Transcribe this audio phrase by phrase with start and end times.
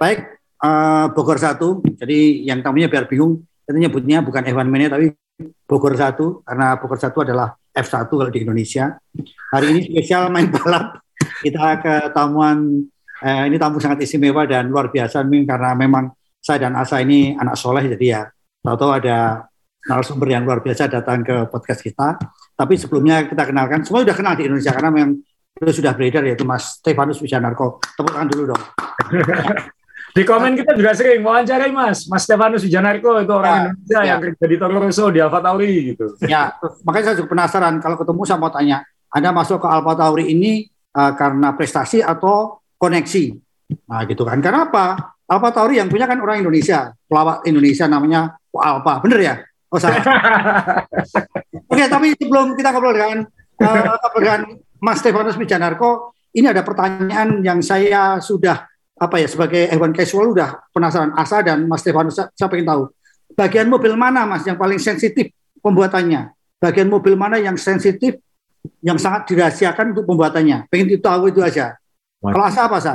[0.00, 1.84] Baik, uh, Bogor satu.
[1.84, 5.12] Jadi yang tamunya biar bingung, kita nyebutnya bukan F1 Mania tapi
[5.68, 8.96] Bogor satu karena Bogor satu adalah F1 kalau di Indonesia.
[9.52, 11.04] Hari ini spesial main balap.
[11.20, 12.80] Kita ke tamuan
[13.20, 16.08] eh, ini tamu sangat istimewa dan luar biasa karena memang
[16.40, 18.22] saya dan Asa ini anak soleh jadi ya
[18.64, 19.44] tahu-tahu ada
[19.84, 22.16] narasumber yang luar biasa datang ke podcast kita.
[22.56, 25.20] Tapi sebelumnya kita kenalkan, semua sudah kenal di Indonesia karena memang
[25.60, 27.84] sudah beredar yaitu Mas Stefanus Wijanarko.
[27.84, 28.64] Tepuk tangan dulu dong.
[30.10, 34.08] Di komen kita juga sering wawancarai Mas, Mas Stefanus Wijanarko itu orang ya, Indonesia ya.
[34.10, 36.06] yang kerja di Toro Rosso di Alfa Tauri gitu.
[36.26, 40.34] Ya, makanya saya juga penasaran kalau ketemu saya mau tanya, Anda masuk ke Alfa Tauri
[40.34, 40.66] ini
[40.98, 43.24] uh, karena prestasi atau koneksi?
[43.86, 44.42] Nah, gitu kan.
[44.42, 45.14] Karena apa?
[45.30, 49.34] Alfa Tauri yang punya kan orang Indonesia, pelawak Indonesia namanya Alfa, bener ya?
[49.70, 50.02] Oh salah.
[51.70, 53.18] Oke, tapi sebelum kita ngobrol dengan
[53.62, 54.40] uh, dengan
[54.82, 58.69] Mas Stefanus Wijanarko, ini ada pertanyaan yang saya sudah
[59.00, 61.16] apa ya sebagai hewan casual udah penasaran.
[61.16, 62.82] Asa dan Mas Stefanus saya pengen tahu
[63.32, 65.32] bagian mobil mana Mas yang paling sensitif
[65.64, 66.36] pembuatannya?
[66.60, 68.20] Bagian mobil mana yang sensitif
[68.84, 70.68] yang sangat dirahasiakan untuk pembuatannya?
[70.68, 71.80] Pengen tahu itu aja.
[72.20, 72.36] What?
[72.36, 72.94] kalau Asa apa Asa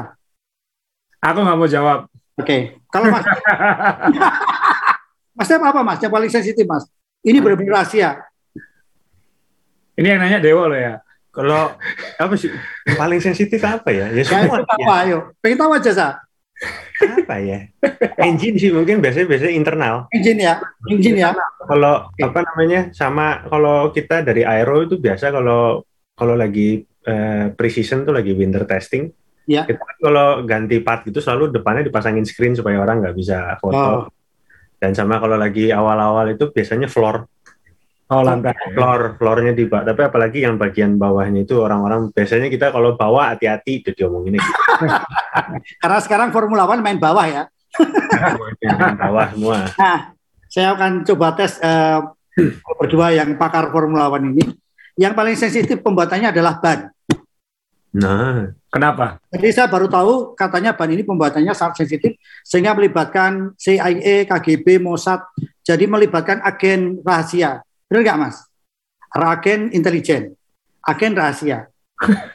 [1.26, 2.00] aku nggak mau jawab.
[2.38, 2.46] Oke.
[2.46, 2.62] Okay.
[2.94, 3.26] kalau Mas
[5.36, 6.86] Mas Stef apa Mas yang paling sensitif Mas?
[7.26, 8.22] Ini benar-benar rahasia?
[9.98, 11.02] Ini yang nanya Dewa loh ya
[11.36, 11.76] kalau
[12.16, 12.50] apa sih
[12.96, 14.08] paling sensitif apa ya?
[14.16, 14.64] Ya, ya semua.
[14.64, 15.18] Ya, apa, ayo.
[15.44, 16.08] Pengen tahu aja, Sa.
[17.04, 17.68] Apa ya?
[18.24, 19.96] Engine sih mungkin biasanya biasanya internal.
[20.16, 20.56] Engine ya,
[20.88, 21.36] engine ya.
[21.68, 22.24] Kalau okay.
[22.24, 22.82] apa namanya?
[22.96, 25.84] Sama kalau kita dari aero itu biasa kalau
[26.16, 29.12] kalau lagi uh, precision tuh lagi winter testing.
[29.46, 29.68] Ya.
[29.68, 33.76] Kita kan kalau ganti part gitu selalu depannya dipasangin screen supaya orang nggak bisa foto.
[33.76, 34.04] Oh.
[34.80, 37.28] Dan sama kalau lagi awal-awal itu biasanya floor
[38.06, 38.54] Oh lantai.
[38.78, 39.90] Floor, floornya di bawah.
[39.90, 44.52] Tapi apalagi yang bagian bawahnya itu orang-orang biasanya kita kalau bawah hati-hati udah diomongin gitu.
[45.82, 47.50] Karena sekarang Formula One main bawah ya.
[48.62, 49.58] main bawah semua.
[49.74, 50.14] Nah,
[50.46, 52.14] saya akan coba tes uh,
[52.78, 54.44] berdua yang pakar Formula One ini.
[54.96, 56.94] Yang paling sensitif pembuatannya adalah ban.
[57.96, 59.18] Nah, kenapa?
[59.34, 65.26] Jadi saya baru tahu katanya ban ini pembuatannya sangat sensitif sehingga melibatkan CIA, KGB, Mossad,
[65.66, 67.66] jadi melibatkan agen rahasia.
[67.90, 68.38] Benar nggak Mas?
[69.16, 70.36] Agen intelijen,
[70.84, 71.70] agen rahasia.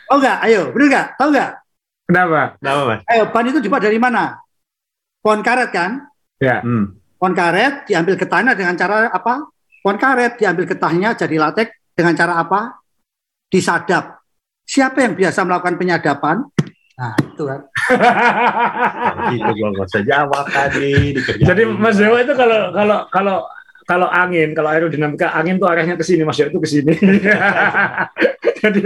[0.08, 0.38] Oh nggak?
[0.46, 1.06] Ayo, benar nggak?
[1.20, 1.50] Tahu nggak?
[2.08, 2.40] Kenapa?
[2.56, 3.00] Kenapa Mas?
[3.10, 4.40] Ayo, ban itu dibuat dari mana?
[5.20, 6.08] Pohon karet kan?
[6.40, 6.64] Ya.
[6.64, 6.96] Hmm.
[7.20, 9.52] Pohon karet diambil getahnya dengan cara apa?
[9.84, 12.80] Pohon karet diambil getahnya jadi latek dengan cara apa?
[13.52, 14.24] Disadap.
[14.64, 16.46] Siapa yang biasa melakukan penyadapan?
[17.00, 17.60] Nah, itu kan.
[19.34, 21.16] itu gua nggak usah jawab tadi.
[21.40, 23.36] Jadi Mas Dewa itu kalau kalau kalau
[23.90, 26.94] kalau angin, kalau aerodinamika angin tuh arahnya ke sini, Mas ya itu ke sini.
[28.62, 28.80] jadi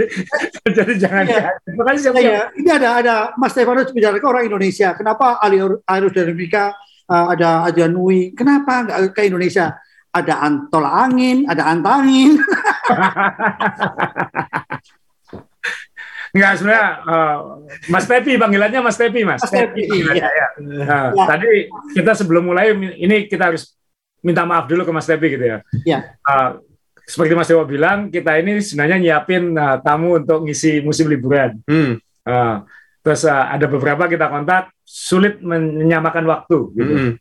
[0.65, 1.53] jadi jangan ya.
[1.77, 4.97] Makanya siapa ya, ini ada ada Mas Stefanus bicara ke orang Indonesia.
[4.97, 5.37] Kenapa
[5.85, 6.73] aerodinamika
[7.05, 8.33] uh, ada aja Nui?
[8.33, 9.77] Kenapa nggak ke Indonesia?
[10.09, 12.41] Ada antol angin, ada antangin.
[16.35, 17.37] Enggak sebenarnya uh,
[17.93, 19.39] Mas Tepi panggilannya Mas Tepi Mas.
[19.39, 19.85] Mas Tepi.
[20.17, 20.27] Ya.
[20.27, 20.47] Ya.
[20.65, 21.25] Nah, ya.
[21.29, 23.75] Tadi kita sebelum mulai ini kita harus
[24.25, 25.57] minta maaf dulu ke Mas Tepi gitu ya.
[25.85, 25.99] Iya.
[26.25, 26.65] Uh,
[27.05, 31.61] seperti Mas Dewa bilang, kita ini sebenarnya nyiapin uh, tamu untuk ngisi musim liburan.
[31.69, 32.01] Hmm.
[32.25, 32.65] Uh,
[33.05, 36.57] terus uh, ada beberapa kita kontak, sulit menyamakan waktu.
[36.73, 36.93] Gitu.
[36.97, 37.11] Hmm.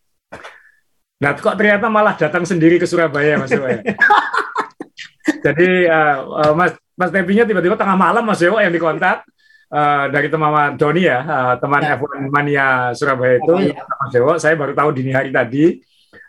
[1.20, 3.68] Nah, kok ternyata malah datang sendiri ke Surabaya, Mas Dewa.
[3.76, 3.80] Ya?
[5.44, 9.28] Jadi uh, uh, Mas Mas Tepinya tiba-tiba tengah malam Mas Dewa yang dikontak.
[9.74, 11.98] Uh, dari teman Doni ya, uh, teman ya.
[11.98, 13.82] F1 Mania Surabaya itu, oh, ya.
[13.82, 15.82] Mas Dewo, saya baru tahu dini hari tadi.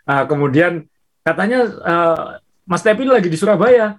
[0.06, 0.86] Uh, kemudian
[1.26, 3.98] katanya uh, Mas Tepi lagi di Surabaya.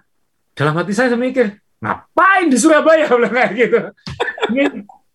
[0.56, 3.12] Dalam hati saya, saya mikir, ngapain di Surabaya?
[3.20, 3.80] Bilang kayak gitu.
[4.56, 4.64] Ini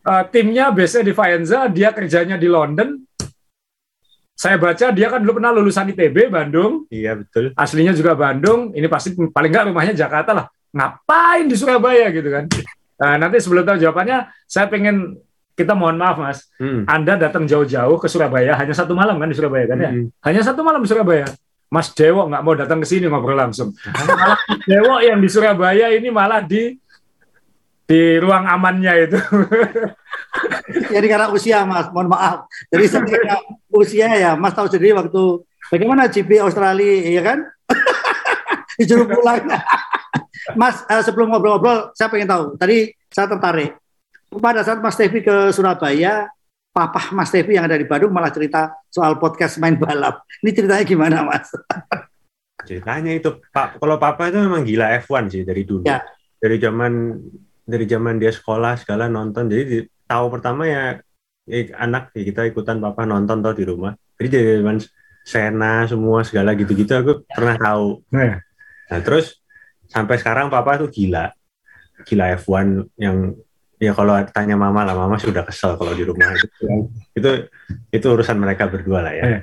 [0.04, 3.00] uh, timnya biasanya di Faenza, dia kerjanya di London.
[4.36, 6.84] Saya baca dia kan dulu pernah lulusan ITB Bandung.
[6.92, 7.56] Iya betul.
[7.56, 8.74] Aslinya juga Bandung.
[8.76, 10.46] Ini pasti paling nggak rumahnya Jakarta lah.
[10.72, 12.44] Ngapain di Surabaya gitu kan?
[13.00, 15.16] Uh, nanti sebelum tahu jawabannya, saya pengen
[15.62, 16.90] kita mohon maaf mas, hmm.
[16.90, 19.90] Anda datang jauh-jauh ke Surabaya hanya satu malam kan di Surabaya kan ya?
[19.94, 20.10] Hmm.
[20.26, 21.30] Hanya satu malam di Surabaya.
[21.72, 23.72] Mas Dewo nggak mau datang ke sini ngobrol langsung.
[23.88, 24.36] malah
[24.68, 26.76] Dewo yang di Surabaya ini malah di
[27.88, 29.18] di ruang amannya itu.
[30.94, 32.48] Jadi karena usia mas, mohon maaf.
[32.68, 33.36] Jadi saya
[33.72, 37.38] usia ya, mas tahu sendiri waktu bagaimana GP Australia, ya kan?
[38.80, 39.44] Disuruh pulang.
[40.56, 42.44] mas, uh, sebelum ngobrol-ngobrol, saya pengen tahu.
[42.56, 43.81] Tadi saya tertarik
[44.40, 46.30] pada saat Mas Tevi ke Surabaya,
[46.72, 50.24] papa Mas Tevi yang ada di Bandung malah cerita soal podcast main balap.
[50.40, 51.52] Ini ceritanya gimana, Mas?
[52.68, 55.82] Ceritanya itu, Pak, kalau papa itu memang gila F1 sih dari dulu.
[55.82, 55.98] Ya.
[56.38, 57.18] Dari zaman
[57.66, 59.50] dari zaman dia sekolah segala nonton.
[59.50, 61.02] Jadi tahu pertama ya
[61.74, 64.78] anak ya kita ikutan papa nonton tau di rumah jadi dari zaman
[65.22, 68.38] Sena semua segala gitu-gitu aku pernah tahu nah,
[68.90, 69.42] nah terus
[69.90, 71.34] sampai sekarang papa tuh gila
[72.06, 73.34] gila F1 yang
[73.82, 76.46] ya kalau tanya mama lah mama sudah kesel kalau di rumah itu
[77.18, 77.30] itu
[77.90, 79.42] itu urusan mereka berdua lah ya.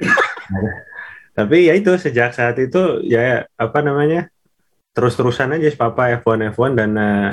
[1.37, 4.31] Tapi ya itu sejak saat itu ya apa namanya
[4.95, 7.31] terus-terusan aja papa F1 F1 dan uh,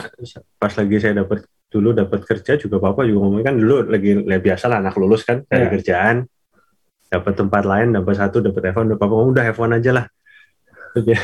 [0.58, 4.38] pas lagi saya dapat dulu dapat kerja juga papa juga ngomong kan dulu lagi ya
[4.38, 5.72] biasa lah anak lulus kan dari yeah.
[5.74, 6.16] kerjaan
[7.06, 10.06] dapat tempat lain dapat satu dapat F1 papa ngomong udah F1 aja lah.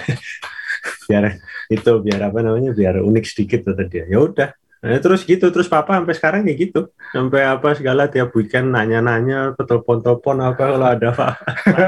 [1.06, 1.38] Biar
[1.70, 4.04] itu biar apa namanya biar unik sedikit kata dia.
[4.06, 4.50] Ya udah
[4.82, 6.90] nah, terus gitu terus papa sampai sekarang ya gitu.
[7.14, 11.28] Sampai apa segala tiap weekend nanya-nanya telepon-telepon apa kalau ada apa.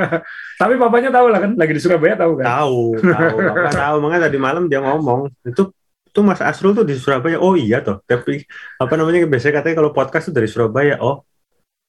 [0.63, 1.53] Tapi papanya tahu lah kan?
[1.59, 2.45] Lagi di Surabaya tahu kan?
[2.47, 3.37] Tahu tahu.
[3.51, 3.97] Papa tahu.
[4.07, 5.75] Makanya tadi malam dia ngomong itu
[6.15, 7.43] tuh Mas Asrul tuh di Surabaya.
[7.43, 7.99] Oh iya toh.
[8.07, 8.47] Tapi
[8.79, 11.03] apa namanya biasanya katanya kalau podcast tuh dari Surabaya.
[11.03, 11.27] Oh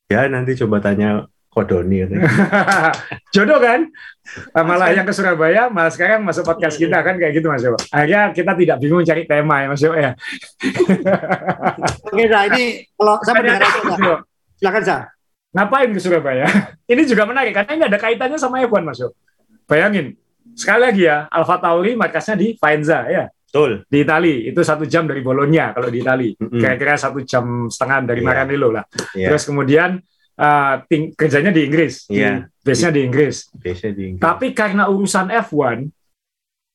[0.09, 2.03] ya nanti coba tanya Kodoni
[3.33, 3.87] Jodoh kan?
[4.51, 7.79] Malah yang ke Surabaya, malah sekarang masuk podcast kita kan kayak gitu Mas Yo.
[7.95, 10.11] Akhirnya kita tidak bingung cari tema ya Mas Yo ya.
[12.11, 13.71] Oke, nah ini kalau saya mendengar
[14.59, 15.03] silakan saya.
[15.55, 16.45] Ngapain ke Surabaya?
[16.91, 19.15] ini juga menarik karena ini ada kaitannya sama F1 Mas Yo.
[19.63, 20.19] Bayangin,
[20.59, 23.31] sekali lagi ya, Alfa Tauri markasnya di Faenza ya.
[23.31, 23.87] Betul.
[23.87, 28.19] Di Itali itu satu jam dari Bologna kalau di Itali, kira-kira satu jam setengah dari
[28.19, 28.27] yeah.
[28.27, 28.83] Maranello lah.
[29.15, 29.31] Yeah.
[29.31, 30.03] Terus kemudian
[30.39, 32.47] uh, ting kerjanya di Inggris, yeah.
[32.61, 33.49] base-nya di Inggris.
[33.55, 34.21] Di Inggris.
[34.21, 35.87] Tapi karena urusan F1,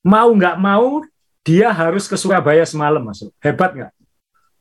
[0.05, 1.05] mau nggak mau
[1.45, 3.33] dia harus ke Surabaya semalam masuk.
[3.41, 3.93] Hebat nggak?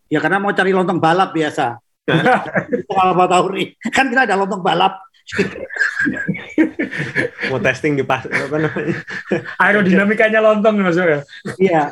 [0.09, 1.77] Ya karena mau cari lontong balap biasa.
[2.89, 3.77] Alfa Tauri.
[3.93, 4.97] Kan kita ada lontong balap.
[7.53, 8.97] mau testing di pas apa namanya?
[9.61, 11.19] Aerodinamikanya lontong masuk ya.
[11.61, 11.83] Iya.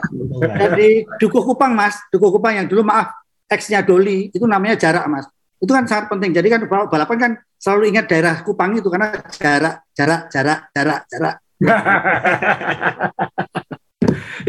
[0.41, 3.13] Jadi Dukuh Kupang Mas, Dukuh Kupang yang dulu maaf
[3.45, 6.31] X-nya Doli itu namanya jarak Mas itu kan sangat penting.
[6.33, 11.35] Jadi kan balapan kan selalu ingat daerah Kupang itu karena jarak, jarak, jarak, jarak, jarak.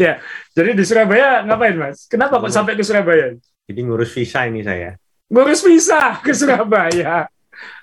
[0.03, 0.21] ya,
[0.53, 2.05] jadi di Surabaya ngapain mas?
[2.05, 3.33] Kenapa kok sampai ke Surabaya?
[3.65, 4.93] Jadi ngurus visa ini saya.
[5.29, 7.25] Ngurus visa ke Surabaya.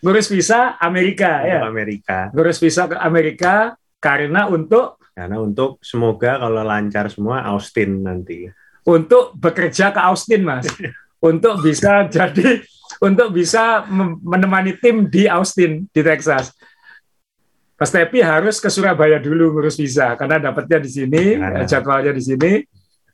[0.02, 1.66] Ngurus visa Amerika untuk ya.
[1.66, 2.18] Amerika.
[2.30, 8.46] Ngurus visa ke Amerika karena untuk karena untuk semoga kalau lancar semua Austin nanti.
[8.86, 10.70] Untuk bekerja ke Austin mas.
[11.28, 12.62] untuk bisa jadi
[13.02, 13.84] untuk bisa
[14.22, 16.52] menemani tim di Austin di Texas.
[17.76, 21.68] Mas Tepi harus ke Surabaya dulu ngurus visa karena dapatnya di sini, nah.
[21.68, 22.64] jadwalnya di sini,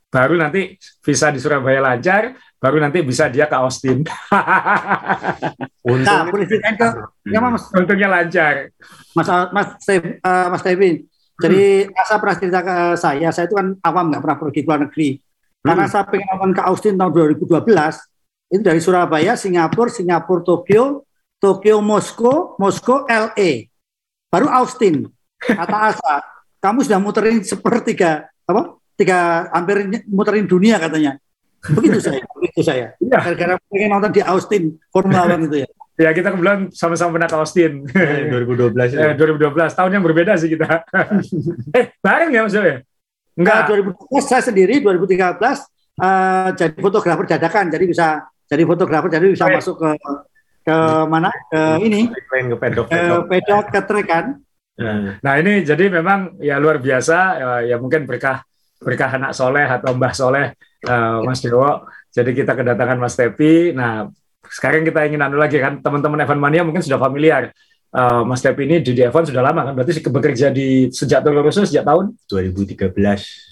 [0.07, 4.07] baru nanti visa di Surabaya lancar, baru nanti bisa dia ke Austin.
[5.83, 6.31] Untungnya,
[6.63, 6.87] nah, ke,
[7.27, 7.67] ya, mas.
[7.75, 8.71] Untungnya lancar.
[9.19, 11.11] Mas Mas uh, Mas Tepi,
[11.43, 11.99] jadi hmm.
[11.99, 15.09] Asa pernah cerita ke saya, saya itu kan awam nggak pernah pergi ke luar negeri.
[15.63, 15.93] Karena hmm.
[15.93, 17.67] saya pengen ke Austin tahun 2012,
[18.53, 21.09] itu dari Surabaya, Singapura, Singapura, Tokyo,
[21.41, 23.73] Tokyo, Moskow, Moskow, LA.
[24.29, 25.09] Baru Austin.
[25.41, 26.21] Kata Asa,
[26.61, 28.77] kamu sudah muterin sepertiga apa?
[28.93, 31.17] Tiga hampir muterin dunia katanya.
[31.65, 32.93] Begitu saya, begitu saya.
[33.01, 33.19] Ya.
[33.25, 35.69] Gara-gara pengen nonton di Austin Formula One itu ya.
[36.01, 37.73] Ya kita kebetulan sama-sama pernah ke Austin.
[37.89, 39.13] 2012 ya.
[39.13, 40.85] Eh, 2012 tahun yang berbeda sih kita.
[41.79, 42.77] eh bareng ya maksudnya?
[43.33, 45.41] Enggak, 2012 saya sendiri 2013
[46.01, 48.07] uh, jadi fotografer dadakan jadi bisa
[48.53, 49.65] jadi fotografer jadi bisa Baik.
[49.65, 49.91] masuk ke
[50.63, 50.77] ke
[51.09, 51.33] mana?
[51.49, 52.13] Ke ini.
[52.13, 53.01] ke pedok ke
[53.33, 53.65] pedok.
[53.73, 54.27] ke trek kan?
[54.77, 57.19] Nah, nah ini jadi memang ya luar biasa.
[57.41, 58.45] Ya, ya mungkin berkah
[58.77, 60.53] berkah anak soleh atau mbah soleh
[60.85, 61.89] uh, Mas Dewo.
[62.13, 63.73] Jadi kita kedatangan Mas Tepi.
[63.73, 64.13] Nah
[64.53, 67.57] sekarang kita ingin anu lagi kan teman-teman Evan Mania mungkin sudah familiar
[67.93, 69.73] uh, Mas Depi ini di Evan sudah lama kan?
[69.77, 72.17] Berarti bekerja di sejak Toro Rosso sejak tahun?
[72.27, 72.93] 2013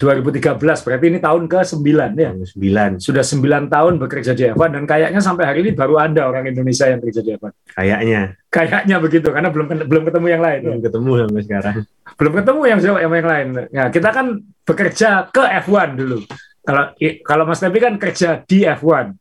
[0.01, 2.31] 2013 berarti ini tahun ke 9 ya?
[2.33, 6.49] 9 sudah 9 tahun bekerja di Evan dan kayaknya sampai hari ini baru ada orang
[6.49, 8.21] Indonesia yang bekerja di Evan kayaknya.
[8.51, 10.85] Kayaknya begitu karena belum belum ketemu yang lain belum ya.
[10.91, 11.75] ketemu sampai sekarang.
[12.19, 13.47] Belum ketemu yang yang, yang lain.
[13.71, 14.27] Nah kita kan
[14.67, 16.19] bekerja ke F1 dulu.
[16.61, 16.83] Kalau
[17.25, 19.17] kalau Mas Tepi kan kerja di F1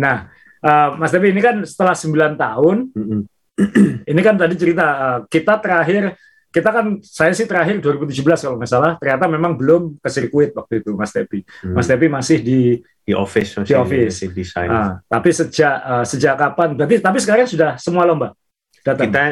[0.00, 0.32] nah
[0.64, 3.20] uh, Mas Tepi ini kan setelah 9 tahun mm -hmm
[4.10, 6.16] ini kan tadi cerita uh, kita terakhir
[6.50, 10.82] kita kan saya sih terakhir 2017 kalau nggak salah ternyata memang belum ke sirkuit waktu
[10.82, 11.46] itu Mas Tepi.
[11.62, 11.78] Hmm.
[11.78, 12.60] Mas Tepi masih di
[13.06, 14.26] di office di office.
[14.26, 14.66] Di desain.
[14.66, 16.74] Ah, tapi sejak uh, sejak kapan?
[16.74, 18.34] Berarti tapi sekarang sudah semua lomba.
[18.82, 19.06] Datang.
[19.06, 19.22] Kita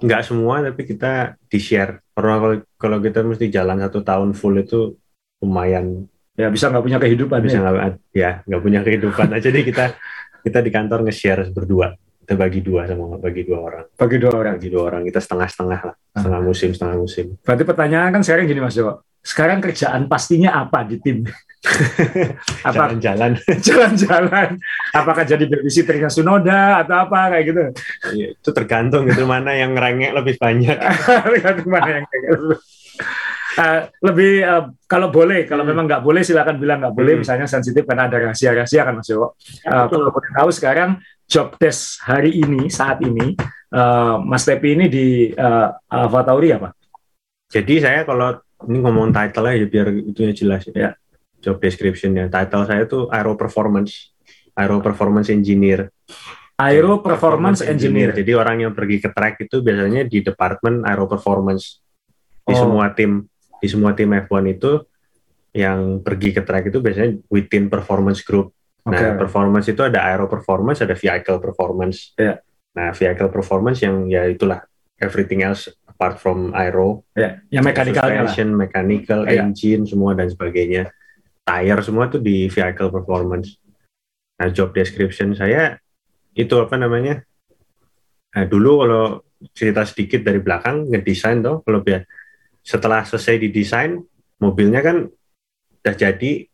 [0.00, 2.00] nggak semua tapi kita di share.
[2.16, 4.96] Karena kalau kalau kita mesti jalan satu tahun full itu
[5.44, 6.08] lumayan.
[6.40, 7.38] Ya bisa nggak punya kehidupan.
[7.44, 7.68] Bisa ya?
[7.68, 7.76] nggak
[8.16, 9.44] ya nggak punya kehidupan aja.
[9.52, 9.92] Jadi kita
[10.40, 11.92] kita di kantor nge-share berdua
[12.32, 13.84] kita bagi dua sama bagi dua orang.
[13.92, 14.54] Bagi dua orang?
[14.56, 15.94] Bagi dua orang kita setengah setengah lah.
[15.94, 16.16] Ah.
[16.16, 17.26] setengah musim setengah musim.
[17.44, 21.22] Berarti pertanyaan kan sekarang gini mas Joko sekarang kerjaan pastinya apa di tim?
[22.66, 22.90] Apa?
[22.90, 23.38] Jalan-jalan.
[23.68, 24.58] Jalan-jalan.
[24.90, 27.62] Apakah jadi babysitternya Sunoda atau apa kayak gitu?
[28.18, 30.74] Ya, itu tergantung itu mana yang ngerengek lebih banyak.
[31.30, 32.06] Tergantung mana yang
[33.58, 35.70] uh, lebih uh, kalau boleh kalau hmm.
[35.72, 37.14] memang nggak boleh silakan bilang nggak boleh.
[37.16, 37.22] Hmm.
[37.24, 39.36] misalnya sensitif karena ada rahasia-rahasia kan Mas Joko
[39.68, 40.90] uh, kalau boleh tahu sekarang
[41.26, 43.34] job test hari ini saat ini
[43.72, 46.70] uh, Mas Tepi ini di uh, Alpha Tauri apa?
[47.52, 48.36] Jadi saya kalau
[48.68, 50.64] ini ngomong title aja biar itu jelas.
[50.72, 50.96] Ya.
[51.42, 52.30] Job description-nya.
[52.30, 54.14] Title saya tuh aero performance.
[54.54, 55.90] Aero performance engineer.
[56.60, 58.14] Aero performance, performance engineer.
[58.14, 58.20] engineer.
[58.22, 61.82] Jadi orang yang pergi ke track itu biasanya di departemen aero performance.
[62.46, 62.58] Di oh.
[62.62, 63.26] semua tim
[63.58, 64.72] di semua tim F1 itu
[65.52, 68.54] yang pergi ke track itu biasanya within performance group.
[68.82, 68.98] Okay.
[68.98, 72.18] Nah, performance itu ada aero performance, ada vehicle performance.
[72.18, 72.42] Yeah.
[72.74, 74.66] Nah, vehicle performance yang ya itulah
[74.98, 77.06] everything else apart from aero.
[77.14, 77.46] Yeah.
[77.54, 78.08] Yang mechanical
[78.58, 79.46] mechanical, yeah.
[79.46, 80.90] engine semua dan sebagainya.
[81.46, 83.54] Tire semua tuh di vehicle performance.
[84.42, 85.78] Nah, job description saya
[86.34, 87.22] itu apa namanya?
[88.34, 89.04] Nah, dulu kalau
[89.54, 92.02] cerita sedikit dari belakang ngedesain tuh kalau biar
[92.62, 93.98] setelah selesai didesain
[94.38, 95.06] mobilnya kan
[95.82, 96.46] udah jadi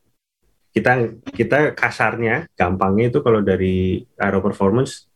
[0.73, 0.93] kita
[1.33, 5.09] kita kasarnya gampangnya itu kalau dari aero performance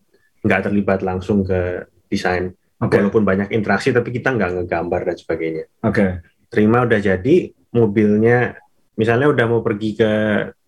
[0.43, 2.51] nggak terlibat langsung ke desain
[2.83, 2.99] okay.
[2.99, 5.65] walaupun banyak interaksi tapi kita nggak ngegambar dan sebagainya.
[5.87, 5.95] Oke.
[5.95, 6.11] Okay.
[6.53, 7.37] Terima udah jadi
[7.73, 8.59] mobilnya
[8.99, 10.13] misalnya udah mau pergi ke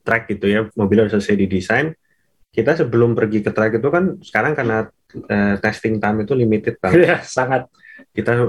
[0.04, 1.88] track gitu ya mobilnya udah selesai didesain
[2.54, 4.86] kita sebelum pergi ke track itu kan sekarang karena
[5.26, 7.02] uh, testing time itu limited banget.
[7.02, 7.66] Iya, sangat.
[8.14, 8.46] Kita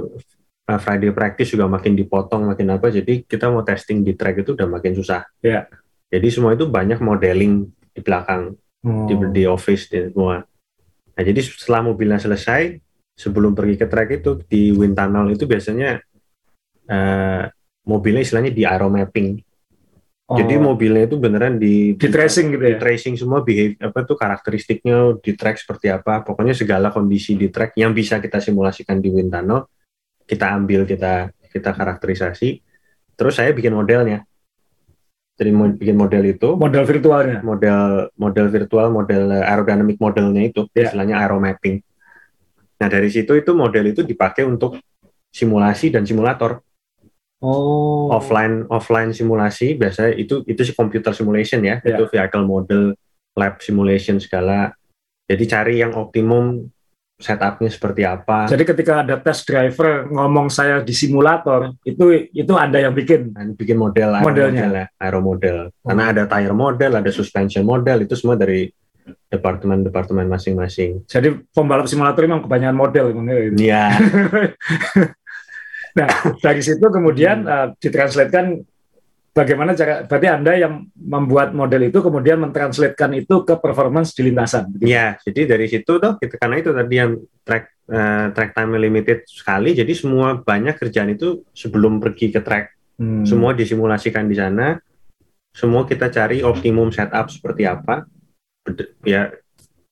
[0.69, 4.57] uh, Friday practice juga makin dipotong makin apa jadi kita mau testing di track itu
[4.57, 5.65] udah makin susah ya
[6.09, 9.05] jadi semua itu banyak modeling di belakang hmm.
[9.07, 10.43] di, di office di semua
[11.15, 12.77] nah jadi setelah mobilnya selesai
[13.15, 16.03] sebelum pergi ke track itu di wind tunnel itu biasanya
[16.91, 17.43] uh,
[17.87, 19.41] mobilnya istilahnya di aero mapping
[20.25, 20.41] Oh.
[20.41, 22.73] Jadi mobilnya itu beneran di di tracing gitu ya.
[22.73, 26.25] Di tracing semua behave apa tuh karakteristiknya di track seperti apa.
[26.25, 29.69] Pokoknya segala kondisi di track yang bisa kita simulasikan di wind tunnel
[30.25, 32.59] kita ambil kita kita karakterisasi
[33.15, 34.25] terus saya bikin modelnya
[35.35, 36.55] jadi mau bikin model itu.
[36.55, 37.39] Model virtualnya?
[37.43, 40.67] Model model virtual model aerodynamic modelnya itu.
[40.71, 40.91] Yeah.
[40.91, 41.83] istilahnya aeromapping
[42.75, 44.79] nah dari situ itu model itu dipakai untuk
[45.31, 46.63] simulasi dan simulator.
[47.43, 48.11] Oh.
[48.11, 49.75] Offline offline simulasi.
[49.75, 51.79] Biasanya itu itu sih computer simulation ya.
[51.83, 51.99] Yeah.
[51.99, 52.95] itu vehicle model
[53.35, 54.71] lab simulation segala.
[55.25, 56.69] Jadi cari yang optimum
[57.15, 58.51] setupnya seperti apa.
[58.51, 63.79] Jadi ketika ada test driver ngomong saya di simulator, itu itu ada yang bikin bikin
[63.79, 65.57] model modelnya model, aero model.
[65.71, 65.91] Oh.
[65.91, 68.67] Karena ada tire model, ada suspension model, itu semua dari
[69.31, 71.07] departemen-departemen masing-masing.
[71.07, 73.05] Jadi pembalap simulator memang kebanyakan model
[73.55, 73.95] Iya.
[75.97, 76.09] nah,
[76.41, 77.51] dari situ kemudian hmm.
[77.51, 78.65] uh, ditranslatekan
[79.35, 84.71] bagaimana cara berarti Anda yang membuat model itu kemudian mentranslatekan itu ke performance di lintasan.
[84.79, 89.27] Iya, jadi dari situ tuh kita karena itu tadi yang track uh, track time limited
[89.27, 93.27] sekali, jadi semua banyak kerjaan itu sebelum pergi ke track, hmm.
[93.27, 94.79] semua disimulasikan di sana,
[95.51, 98.07] semua kita cari optimum setup seperti apa,
[99.03, 99.35] ya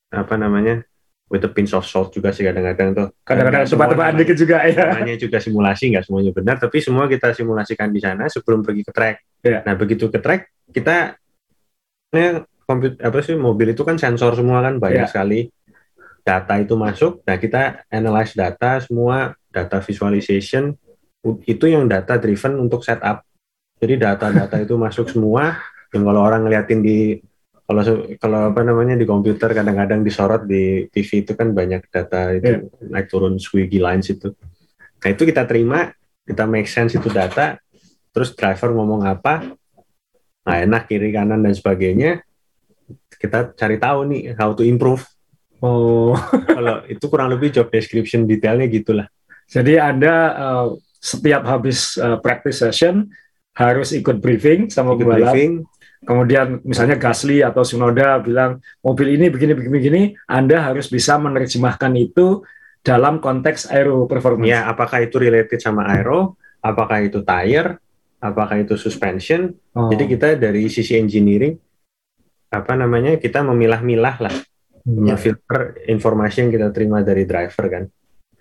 [0.08, 0.88] apa namanya
[1.34, 3.08] with a pinch of salt juga sih kadang-kadang tuh.
[3.26, 4.94] Kadang-kadang tebak-tebakan dikit juga ya.
[4.94, 8.92] Namanya juga simulasi, nggak semuanya benar, tapi semua kita simulasikan di sana sebelum pergi ke
[8.94, 9.16] track.
[9.42, 9.66] Yeah.
[9.66, 11.18] Nah begitu ke track, kita
[12.14, 15.10] ya, komputer apa sih mobil itu kan sensor semua kan banyak yeah.
[15.10, 15.50] sekali
[16.22, 17.26] data itu masuk.
[17.26, 20.78] Nah kita analyze data semua, data visualization
[21.50, 23.26] itu yang data driven untuk setup.
[23.82, 25.58] Jadi data-data itu masuk semua.
[25.92, 27.20] Yang kalau orang ngeliatin di
[27.64, 27.82] kalau
[28.20, 32.92] kalau apa namanya di komputer kadang-kadang disorot di TV itu kan banyak data itu yeah.
[32.92, 34.36] naik turun squiggy lines itu.
[35.00, 35.92] Nah itu kita terima,
[36.28, 37.56] kita make sense itu data,
[38.12, 39.56] terus driver ngomong apa,
[40.44, 42.24] nah enak kiri kanan dan sebagainya,
[43.16, 45.04] kita cari tahu nih how to improve.
[45.64, 46.12] Oh,
[46.60, 49.08] kalau itu kurang lebih job description detailnya gitulah.
[49.48, 50.68] Jadi anda uh,
[51.00, 53.08] setiap habis uh, practice session
[53.56, 55.52] harus ikut briefing sama ikut briefing,
[56.04, 61.92] kemudian misalnya Gasly atau Sunoda bilang mobil ini begini begini begini, Anda harus bisa menerjemahkan
[61.96, 62.44] itu
[62.84, 64.52] dalam konteks aero performance.
[64.52, 67.80] Ya, apakah itu related sama aero, apakah itu tire,
[68.20, 69.56] apakah itu suspension.
[69.76, 69.88] Oh.
[69.92, 71.56] Jadi kita dari sisi engineering
[72.54, 74.36] apa namanya kita memilah-milah lah
[74.86, 75.10] hmm.
[75.10, 77.84] ya filter informasi yang kita terima dari driver kan.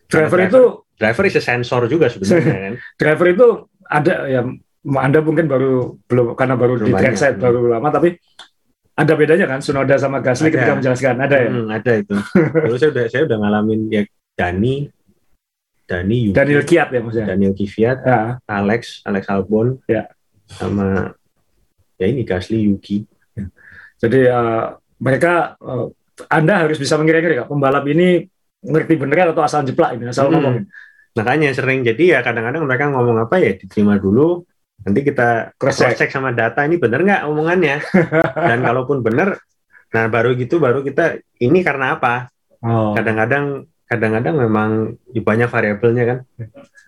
[0.04, 0.62] Driver, driver itu
[1.00, 2.75] driver is a sensor juga sebenarnya kan.
[3.00, 3.47] driver itu
[3.88, 4.40] ada ya
[4.83, 8.19] anda mungkin baru belum karena baru di translate baru lama tapi
[8.93, 10.55] ada bedanya kan Sunoda sama Gasly ada.
[10.59, 11.17] ketika menjelaskan?
[11.17, 11.49] Ada ya?
[11.49, 12.17] Hmm, ada itu.
[12.69, 14.03] Terus saya udah saya udah ngalamin ya
[14.37, 14.75] Dani
[15.89, 17.29] Dani Yuki, Daniel Kiat ya maksudnya?
[17.33, 18.21] Daniel Kiviat ya.
[18.45, 19.81] Alex Alex Albon.
[19.89, 20.12] Ya.
[20.45, 21.17] Sama
[21.97, 23.09] ya ini Gasly Yuki.
[23.33, 23.49] Ya.
[23.97, 24.65] jadi uh,
[25.01, 25.89] mereka uh,
[26.29, 28.29] anda harus bisa mengira-ngira pembalap ini
[28.61, 30.35] ngerti bener atau asal jeplak ini asal hmm.
[30.37, 30.57] ngomong.
[31.17, 31.81] Makanya sering.
[31.81, 34.45] Jadi ya kadang-kadang mereka ngomong apa ya diterima dulu
[34.83, 36.11] nanti kita cross check.
[36.11, 37.77] Sama data ini bener nggak omongannya?
[38.51, 39.39] Dan kalaupun bener
[39.93, 42.33] nah baru gitu baru kita ini karena apa?
[42.62, 42.95] Oh.
[42.95, 44.71] kadang-kadang kadang-kadang memang
[45.12, 46.19] banyak variabelnya kan.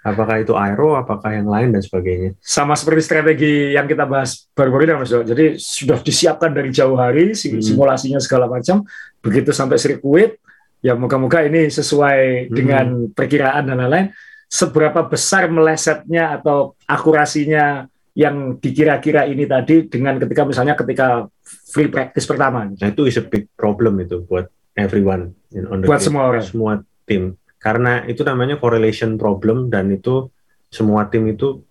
[0.04, 2.38] Apakah itu aero apakah yang lain dan sebagainya.
[2.40, 7.36] Sama seperti strategi yang kita bahas baru-baru ini mas jadi sudah disiapkan dari jauh hari
[7.36, 7.60] hmm.
[7.60, 8.86] simulasinya segala macam.
[9.20, 10.40] Begitu sampai sirkuit
[10.84, 12.52] ya moga-moga ini sesuai hmm.
[12.52, 14.12] dengan perkiraan dan lain-lain
[14.54, 22.30] seberapa besar melesetnya atau akurasinya yang dikira-kira ini tadi dengan ketika misalnya ketika free practice
[22.30, 22.70] pertama.
[22.70, 24.46] Nah itu is a big problem itu buat
[24.78, 26.46] everyone in on the buat semua orang.
[26.46, 27.34] Semua tim.
[27.58, 30.30] Karena itu namanya correlation problem dan itu
[30.70, 31.66] semua tim itu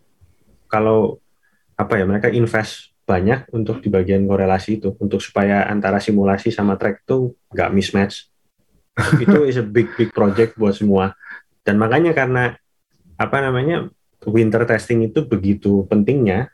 [0.68, 1.24] kalau
[1.80, 6.80] apa ya mereka invest banyak untuk di bagian korelasi itu untuk supaya antara simulasi sama
[6.80, 8.32] track itu nggak mismatch
[9.24, 11.12] itu is a big big project buat semua
[11.68, 12.56] dan makanya karena
[13.18, 13.90] apa namanya
[14.28, 16.48] winter testing itu begitu pentingnya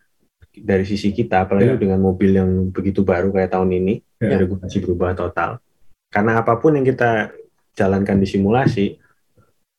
[0.50, 1.80] dari sisi kita apalagi yeah.
[1.80, 4.40] dengan mobil yang begitu baru kayak tahun ini yeah.
[4.40, 5.62] regulasi berubah total.
[6.10, 7.30] Karena apa pun yang kita
[7.78, 8.98] jalankan di simulasi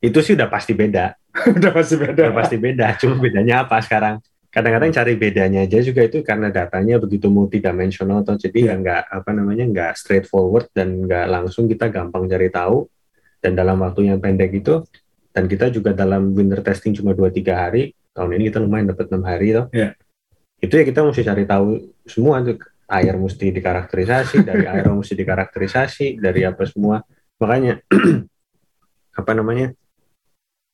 [0.00, 1.12] itu sih udah pasti beda.
[1.60, 2.26] Udah pasti beda.
[2.26, 4.18] Udah pasti beda cuma bedanya apa sekarang?
[4.50, 8.74] Kadang-kadang cari bedanya aja juga itu karena datanya begitu multidimensional atau jadi ya.
[8.74, 12.90] nggak apa namanya nggak straightforward dan nggak langsung kita gampang cari tahu.
[13.38, 14.82] Dan dalam waktu yang pendek itu
[15.30, 19.06] dan kita juga dalam winter testing cuma dua tiga hari tahun ini kita lumayan dapat
[19.10, 19.66] enam hari toh.
[19.70, 19.94] Yeah.
[20.60, 22.60] itu ya kita mesti cari tahu semua tuh
[22.90, 27.00] air mesti dikarakterisasi dari air mesti dikarakterisasi dari apa semua.
[27.40, 27.80] Makanya
[29.20, 29.72] apa namanya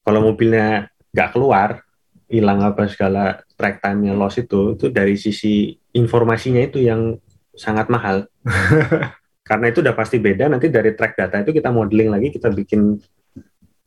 [0.03, 1.87] kalau mobilnya nggak keluar
[2.27, 7.15] hilang apa segala track time-nya loss itu itu dari sisi informasinya itu yang
[7.55, 8.27] sangat mahal.
[9.47, 12.99] Karena itu udah pasti beda nanti dari track data itu kita modeling lagi kita bikin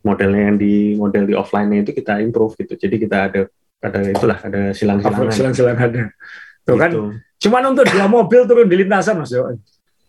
[0.04, 3.42] modelnya yang di model di offline itu kita improve gitu jadi kita ada
[3.80, 5.90] ada itulah ada silang-silangan silang-silangan
[6.68, 7.02] tuh kan gitu.
[7.48, 9.48] cuman untuk dua mobil turun di lintasan mas Yo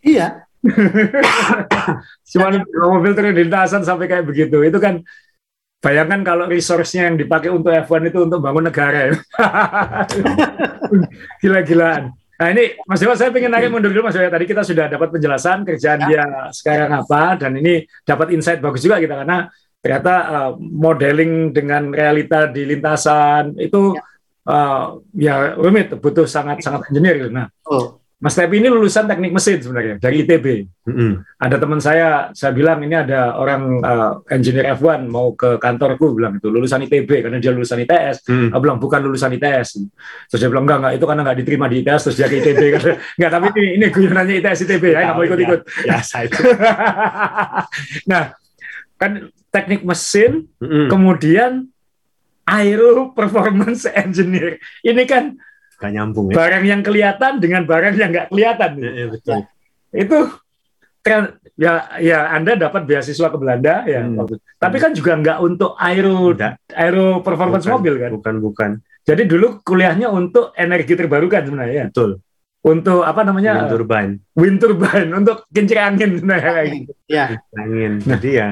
[0.03, 0.46] iya
[2.31, 5.03] cuman dua mobil turun di lintasan sampai kayak begitu itu kan
[5.81, 9.12] Bayangkan kalau resource-nya yang dipakai untuk F1 itu untuk bangun negara ya.
[11.40, 12.12] Gila-gilaan.
[12.12, 14.29] Nah ini Mas Dewa saya ingin narik mundur dulu Mas Dewa.
[14.29, 16.07] Tadi kita sudah dapat penjelasan kerjaan ya.
[16.09, 19.48] dia sekarang apa dan ini dapat insight bagus juga kita karena
[19.81, 24.05] ternyata uh, modeling dengan realita di lintasan itu ya,
[24.47, 24.85] uh,
[25.16, 27.16] ya rumit butuh sangat sangat engineer.
[27.16, 27.33] Gitu.
[27.33, 28.01] Nah, oh.
[28.21, 30.47] Mas Tepi ini lulusan teknik mesin sebenarnya dari ITB.
[30.85, 31.40] Mm-hmm.
[31.40, 36.37] Ada teman saya, saya bilang ini ada orang uh, engineer F1 mau ke kantorku bilang
[36.37, 38.29] itu lulusan ITB karena dia lulusan ITS.
[38.29, 38.53] Mm.
[38.53, 39.81] Aku bilang bukan lulusan ITS.
[40.29, 42.61] Terus dia bilang enggak enggak itu karena enggak diterima di ITS terus dia ke ITB
[42.77, 45.61] karena enggak tapi ini ini guyonannya ITS ITB ya enggak mau ikut-ikut.
[45.88, 46.40] Ya, saya itu.
[48.12, 48.37] nah,
[49.01, 50.87] kan teknik mesin mm-hmm.
[50.89, 51.71] kemudian
[52.47, 54.59] aero performance engineer.
[54.83, 55.39] Ini kan
[55.81, 56.37] Gak nyambung ya.
[56.37, 58.71] Barang yang kelihatan dengan barang yang nggak kelihatan.
[58.77, 59.33] Ya, ya, betul.
[59.33, 59.45] Ya.
[59.97, 60.19] Itu
[61.01, 64.05] kan ya ya Anda dapat beasiswa ke Belanda ya.
[64.05, 64.29] Hmm.
[64.61, 66.37] Tapi kan juga nggak untuk aero
[66.77, 68.11] aero performance bukan, mobil kan.
[68.13, 68.71] Bukan bukan.
[69.09, 71.87] Jadi dulu kuliahnya untuk energi terbarukan sebenarnya ya.
[71.89, 72.21] Betul.
[72.61, 73.65] Untuk apa namanya?
[73.65, 74.13] Wind turbine.
[74.37, 76.53] Wind turbine untuk kincir angin sebenarnya.
[77.09, 77.41] Ya.
[77.57, 78.05] Angin.
[78.05, 78.49] Nah, Jadi ya.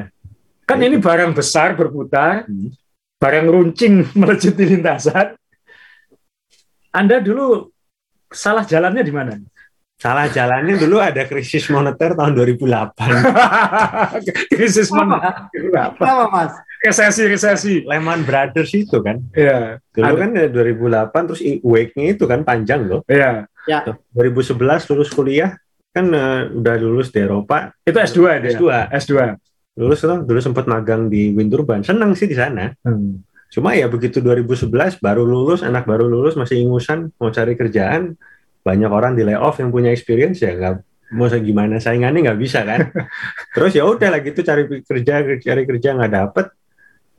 [0.68, 2.76] Kan ini barang besar berputar, hmm.
[3.16, 5.33] barang runcing melejit di lintasan,
[6.92, 7.72] anda dulu
[8.28, 9.33] salah jalannya di mana?
[9.98, 12.62] Salah jalannya dulu ada krisis moneter tahun 2008.
[14.54, 15.48] krisis moneter.
[15.74, 16.54] Apa, Mas?
[16.78, 17.74] Resesi, resesi.
[17.83, 19.18] Lehman Brothers itu kan.
[19.35, 19.83] Iya.
[19.90, 20.22] Dulu ada.
[20.22, 23.02] kan 2008 terus wake-nya itu kan panjang loh.
[23.11, 23.50] Iya.
[23.66, 23.83] Ya.
[24.14, 25.59] 2011 lulus kuliah
[25.90, 27.74] kan uh, udah lulus di Eropa.
[27.83, 28.38] Itu S2 ya?
[28.54, 28.64] S2.
[28.94, 29.12] S2.
[29.79, 31.87] Lulus tuh dulu sempat magang di Winturban.
[31.87, 32.75] Senang sih di sana.
[32.83, 33.23] Hmm.
[33.49, 38.12] Cuma ya begitu 2011 baru lulus, anak baru lulus masih ingusan mau cari kerjaan,
[38.61, 40.85] banyak orang di layoff yang punya experience ya nggak
[41.17, 42.93] mau gimana saingannya nggak bisa kan.
[43.57, 46.47] Terus ya udah lah gitu cari kerja cari kerja nggak dapet,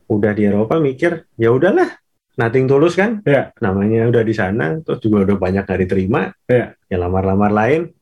[0.06, 1.98] udah di Eropa mikir ya udahlah
[2.38, 3.50] nating tulus kan, ya.
[3.60, 7.92] namanya udah di sana, terus juga udah banyak nggak diterima, ya, ya lamar-lamar lain,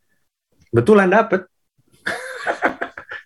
[0.70, 1.42] betulan dapet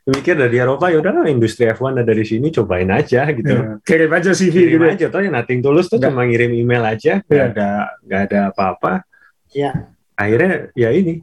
[0.02, 4.10] mikir dari Eropa ya udah industri F1 ada di sini cobain aja gitu ya, kirim
[4.10, 4.92] aja CV kirim gitu.
[4.98, 7.50] aja tuh ya nating tulus tuh cuma ngirim email aja nggak ya.
[7.54, 7.68] ada
[8.02, 9.06] nggak ada apa-apa
[9.54, 11.22] ya akhirnya ya ini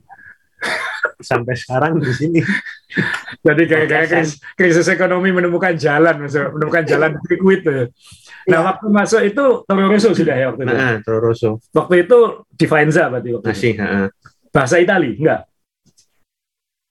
[1.19, 2.39] sampai sekarang di sini.
[3.39, 7.87] Jadi kayak krisis, krisis ekonomi menemukan jalan, maksud, menemukan jalan quick tuh.
[8.49, 8.65] Nah, ya.
[8.65, 10.73] waktu masuk itu Toro Rosso sudah ya waktu itu.
[10.73, 11.61] Nah, Toro Rosso.
[11.71, 12.19] Waktu itu
[12.55, 13.83] di Faenza berarti waktu Masih, itu.
[13.83, 14.07] Uh.
[14.49, 15.45] Bahasa Itali, enggak?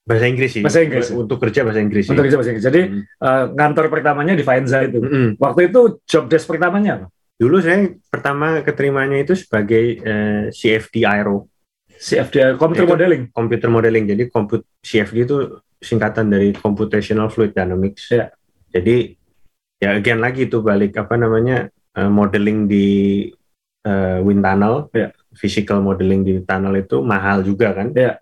[0.09, 0.65] Bahasa Inggris sih.
[0.65, 1.13] Bahasa Inggris.
[1.13, 2.09] Untuk kerja bahasa Inggris.
[2.09, 2.65] Untuk kerja bahasa Inggris.
[2.65, 3.01] Jadi hmm.
[3.21, 4.97] uh, kantor pertamanya di Faenza itu.
[5.05, 5.37] Hmm.
[5.37, 7.07] Waktu itu job desk pertamanya apa?
[7.37, 11.45] Dulu saya pertama keterimanya itu sebagai uh, eh, CFD Aero.
[11.93, 13.23] CFD Computer itu Modeling.
[13.29, 14.05] Computer Modeling.
[14.09, 15.37] Jadi komput CFD itu
[15.77, 18.09] singkatan dari Computational Fluid Dynamics.
[18.09, 18.33] Ya.
[18.73, 19.13] Jadi
[19.77, 22.87] ya again lagi itu balik apa namanya uh, modeling di
[23.85, 25.13] uh, wind tunnel, ya.
[25.37, 27.93] physical modeling di tunnel itu mahal juga kan.
[27.93, 28.17] Ya.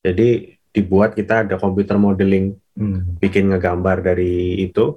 [0.00, 3.18] Jadi dibuat kita ada computer modeling, hmm.
[3.18, 4.94] bikin ngegambar dari itu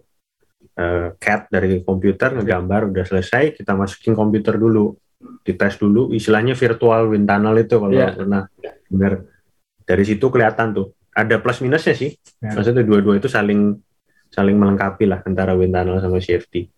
[0.78, 4.94] uh, CAD dari komputer ngegambar udah selesai kita masukin komputer dulu.
[5.22, 8.14] Dites dulu istilahnya virtual wind tunnel itu kalau yeah.
[8.14, 8.50] pernah
[8.90, 9.22] benar
[9.86, 10.94] dari situ kelihatan tuh.
[11.12, 12.14] Ada plus minusnya sih.
[12.42, 12.58] Yeah.
[12.58, 13.78] maksudnya dua-dua itu saling
[14.32, 16.70] saling melengkapi lah antara wind tunnel sama CFD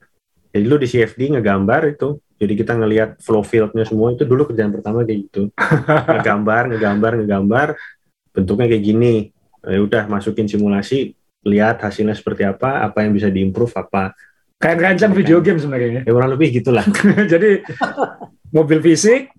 [0.53, 4.21] jadi dulu di CFD ngegambar itu jadi kita ngelihat flow fieldnya semua itu.
[4.21, 5.49] Dulu kerjaan pertama kayak gitu.
[6.13, 7.67] Ngegambar ngegambar ngegambar
[8.33, 9.13] bentuknya kayak gini
[9.63, 11.15] ya udah masukin simulasi
[11.47, 14.15] lihat hasilnya seperti apa, apa yang bisa diimprove, apa
[14.63, 16.07] kayak rancang video game sebenarnya.
[16.07, 16.87] Ya kurang lebih gitulah.
[17.33, 17.67] Jadi
[18.55, 19.35] mobil fisik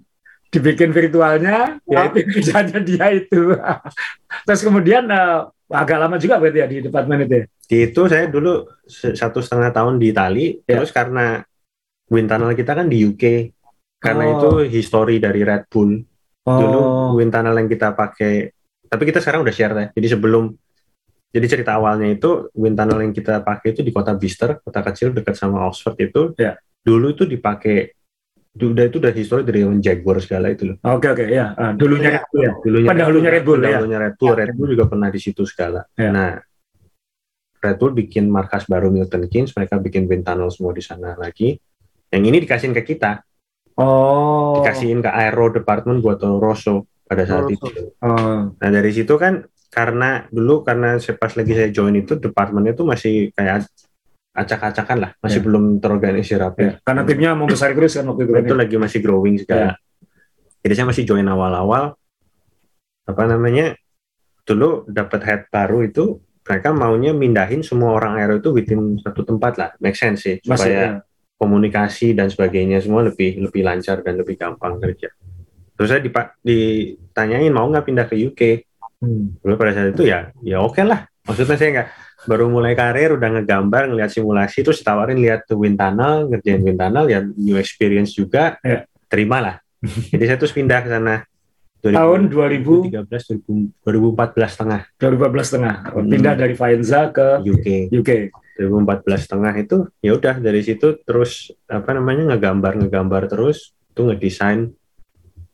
[0.53, 2.05] dibikin virtualnya, ya oh.
[2.13, 3.57] itu kerjanya dia itu.
[4.47, 7.35] Terus kemudian uh, agak lama juga berarti ya di departemen itu.
[7.41, 7.45] Ya?
[7.65, 10.77] Di itu saya dulu satu setengah tahun di Itali, ya.
[10.77, 11.41] terus karena
[12.13, 13.25] wind tunnel kita kan di UK,
[13.97, 14.33] karena oh.
[14.37, 16.05] itu history dari Red Bull.
[16.45, 16.53] Oh.
[16.61, 16.81] Dulu
[17.17, 18.53] wind tunnel yang kita pakai,
[18.95, 19.87] tapi kita sekarang udah share ya.
[19.91, 20.55] Jadi sebelum
[21.35, 25.11] jadi cerita awalnya itu wind tunnel yang kita pakai itu di kota Bister, kota kecil
[25.11, 26.31] dekat sama Oxford itu.
[26.39, 26.55] Ya.
[26.87, 27.91] Dulu itu dipakai
[28.55, 30.77] udah itu udah histori dari yang Jaguar segala itu loh.
[30.87, 31.47] Oke okay, oke okay, ya.
[31.59, 32.53] Uh, dulunya Red Bull ya.
[32.63, 33.79] Dulunya Pendahulunya Red Bull, ya.
[33.83, 34.35] Red Bull.
[34.39, 35.83] Red Bull juga pernah di situ segala.
[35.99, 36.15] Ya.
[36.15, 36.39] Nah,
[37.59, 41.59] Red Bull bikin markas baru Milton Keynes, mereka bikin wind tunnel semua di sana lagi.
[42.15, 43.27] Yang ini dikasihin ke kita.
[43.75, 44.63] Oh.
[44.63, 47.67] Dikasihin ke Aero Department buat Rosso pada saat oh, itu.
[48.03, 48.51] Oh.
[48.59, 52.83] Nah dari situ kan karena dulu karena saya pas lagi saya join itu departemennya itu
[52.83, 53.71] masih kayak
[54.35, 55.47] acak-acakan lah, masih yeah.
[55.47, 56.63] belum terorganisir rapi.
[56.67, 56.75] Yeah.
[56.83, 58.33] Karena timnya mau besar terus kan waktu itu.
[58.35, 58.63] Itu kan ya?
[58.67, 59.63] lagi masih growing segala.
[59.63, 59.75] Yeah.
[60.67, 61.95] Jadi saya masih join awal-awal.
[63.07, 63.79] Apa namanya?
[64.45, 69.53] Dulu dapat head baru itu mereka maunya mindahin semua orang aero itu within satu tempat
[69.57, 70.91] lah, make sense sih supaya masih, ya.
[71.41, 75.09] komunikasi dan sebagainya semua lebih lebih lancar dan lebih gampang kerja.
[75.75, 76.01] Terus saya
[76.45, 78.43] ditanyain mau nggak pindah ke UK?
[79.05, 79.37] Hmm.
[79.45, 81.05] pada saat itu ya ya oke okay lah.
[81.29, 81.89] Maksudnya saya nggak
[82.25, 87.05] baru mulai karir udah ngegambar ngeliat simulasi terus ditawarin lihat wind tunnel ngerjain wind tunnel
[87.09, 88.89] ya new experience juga ya.
[89.09, 89.57] terima lah
[90.13, 91.29] jadi saya terus pindah ke sana
[91.85, 96.09] 2000, tahun 2013 2014 tengah 2014 tengah hmm.
[96.09, 98.11] pindah dari Faenza ke UK UK
[98.57, 104.73] 2014 tengah itu ya udah dari situ terus apa namanya ngegambar ngegambar terus itu ngedesain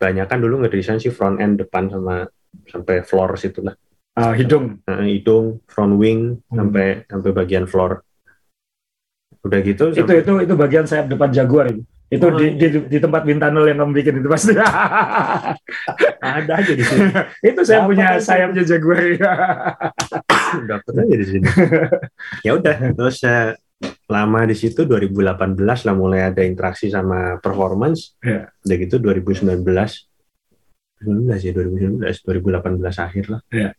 [0.01, 2.25] banyak kan dulu ngedesain sih front end depan sama
[2.65, 3.77] sampai floor situ lah.
[4.17, 4.81] Uh, hidung.
[4.89, 6.57] Uh, hidung, front wing hmm.
[6.57, 8.01] sampai sampai bagian floor.
[9.45, 9.93] Udah gitu.
[9.93, 10.25] Itu sampai...
[10.25, 11.85] itu itu bagian sayap depan Jaguar itu.
[12.11, 12.69] Itu oh, di, iya.
[12.75, 14.53] di, di tempat wind tunnel yang kamu bikin itu pasti.
[16.27, 17.07] Ada aja di sini.
[17.47, 18.21] itu saya Dapat punya aja.
[18.25, 18.99] sayapnya Jaguar.
[20.75, 21.47] Dapat aja di sini.
[22.47, 23.55] ya udah, terus saya
[24.11, 28.19] lama di situ 2018 lah mulai ada interaksi sama performance.
[28.19, 28.51] Ya.
[28.67, 29.63] Udah gitu 2019
[31.01, 33.41] 2019 ya 2019 2018 akhir lah.
[33.55, 33.71] Ya.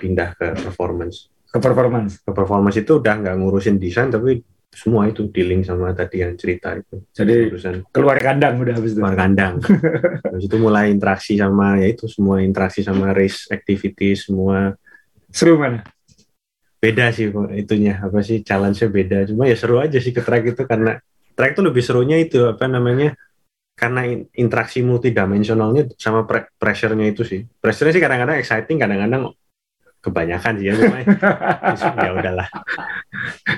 [0.00, 1.28] pindah ke performance.
[1.44, 2.24] Ke performance?
[2.24, 4.40] Ke performance itu udah nggak ngurusin desain tapi
[4.72, 7.04] semua itu dealing sama tadi yang cerita itu.
[7.12, 9.02] Jadi urusan keluar kandang udah habis itu?
[9.02, 9.60] Keluar kandang.
[10.24, 14.72] Habis itu mulai interaksi sama ya itu semua interaksi sama race activity semua
[15.28, 15.84] seru mana
[16.80, 17.28] beda sih
[17.60, 20.96] itunya apa sih challenge-nya beda cuma ya seru aja sih ke track itu karena
[21.36, 23.12] track itu lebih serunya itu apa namanya
[23.80, 24.04] karena
[24.36, 27.40] interaksi multidimensionalnya sama pre pressure-nya itu sih.
[27.48, 29.32] Pressure-nya sih kadang-kadang exciting, kadang-kadang
[30.04, 30.72] kebanyakan sih ya,
[31.96, 32.48] ya udahlah.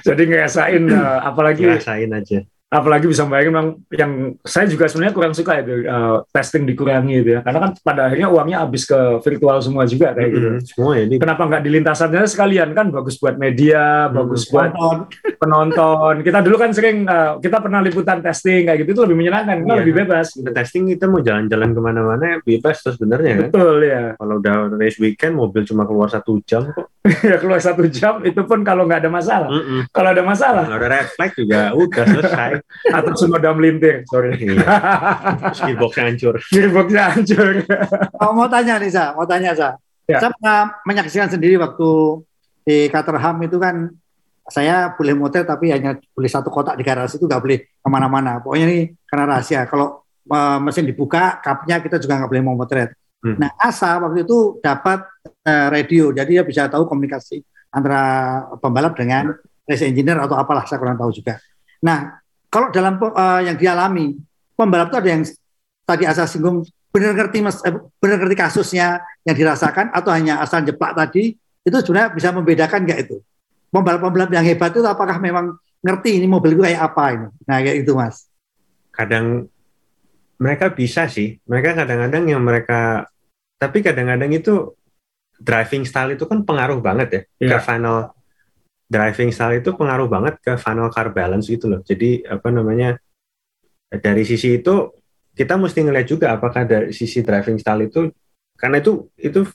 [0.06, 2.38] Jadi ngerasain uh, apalagi ngerasain aja
[2.72, 7.30] apalagi bisa bayangin memang yang saya juga sebenarnya kurang suka ya uh, testing dikurangi gitu
[7.36, 7.40] ya.
[7.44, 10.48] Karena kan pada akhirnya uangnya habis ke virtual semua juga kayak gitu.
[10.72, 12.72] Semua ya kenapa nggak di lintasannya sekalian?
[12.72, 14.96] Kan bagus buat media hmm, bagus buat penonton.
[15.36, 16.14] penonton.
[16.24, 19.76] Kita dulu kan sering uh, kita pernah liputan testing kayak gitu itu lebih menyenangkan iya.
[19.84, 20.32] lebih bebas.
[20.32, 20.48] Gitu.
[20.48, 23.48] testing kita mau jalan-jalan ke mana-mana bebas terus sebenarnya kan?
[23.52, 26.88] Betul ya kalau udah race weekend mobil cuma keluar satu jam kok.
[27.20, 29.50] Ya keluar satu jam itu pun kalau nggak ada masalah.
[29.92, 30.64] Kalau ada masalah.
[30.64, 34.66] Kalau ada red flag juga udah selesai atau semua udah melintir sorry iya.
[35.54, 37.46] gearboxnya hancur gearboxnya hancur
[38.18, 39.76] oh, mau tanya nih sa mau tanya sa
[40.10, 40.18] Ya.
[40.18, 41.90] Saya pernah menyaksikan sendiri waktu
[42.66, 43.90] di Caterham itu kan
[44.50, 48.42] saya boleh motor tapi hanya boleh satu kotak di garasi itu nggak boleh ke mana-mana.
[48.42, 49.64] Pokoknya ini karena rahasia.
[49.70, 52.92] Kalau uh, mesin dibuka, kapnya kita juga nggak boleh mau motret.
[53.22, 53.38] Hmm.
[53.38, 55.06] Nah Asa waktu itu dapat
[55.46, 57.38] uh, radio, jadi dia bisa tahu komunikasi
[57.70, 58.02] antara
[58.58, 61.38] pembalap dengan race engineer atau apalah saya kurang tahu juga.
[61.80, 62.18] Nah
[62.52, 64.20] kalau dalam uh, yang dialami
[64.52, 65.22] pembalap itu ada yang
[65.88, 66.60] tadi Asa singgung
[66.92, 71.32] benar ngerti mas, eh, benar ngerti kasusnya yang dirasakan atau hanya asal jeplak tadi?
[71.64, 73.24] Itu sebenarnya bisa membedakan nggak itu.
[73.72, 77.28] Pembalap-pembalap yang hebat itu apakah memang ngerti ini mobil itu kayak apa ini?
[77.48, 78.28] Nah kayak itu mas.
[78.92, 79.48] Kadang
[80.36, 81.40] mereka bisa sih.
[81.48, 83.08] Mereka kadang-kadang yang mereka
[83.56, 84.76] tapi kadang-kadang itu
[85.40, 87.20] driving style itu kan pengaruh banget ya.
[87.40, 87.56] Yeah.
[87.56, 88.12] ke final
[88.92, 91.80] driving style itu pengaruh banget ke final car balance gitu loh.
[91.80, 93.00] Jadi apa namanya
[93.88, 94.92] dari sisi itu
[95.32, 98.12] kita mesti ngeliat juga apakah dari sisi driving style itu
[98.60, 99.48] karena itu itu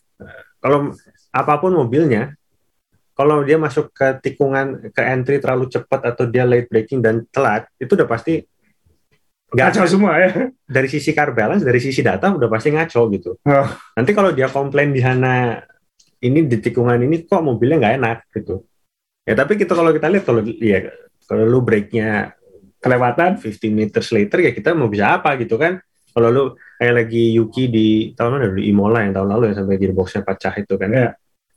[0.57, 0.89] kalau
[1.29, 2.33] apa pun mobilnya
[3.13, 7.69] kalau dia masuk ke tikungan ke entry terlalu cepat atau dia late braking dan telat
[7.77, 8.41] itu udah pasti
[9.47, 10.51] ngaco semua ya?
[10.65, 13.31] dari sisi car balance dari sisi data udah pasti ngaco gitu.
[13.45, 13.67] Oh.
[13.93, 15.61] nanti kalau dia komplain di sana
[16.25, 18.65] ini di tikungan ini kok mobilnya nggak enak gitu
[19.27, 20.87] ya tapi kita kalau kita lihat kalau ya
[21.27, 22.31] kalau lu breaknya
[22.79, 25.81] kelewatan 15 meters later ya kita mau bisa apa gitu kan?
[26.15, 26.43] Kalau lu
[26.79, 27.87] kayak lagi Yuki di
[28.17, 30.89] tahun lalu di Imola yang tahun lalu yang sampai gearboxnya pecah itu kan?
[30.89, 31.07] Ya.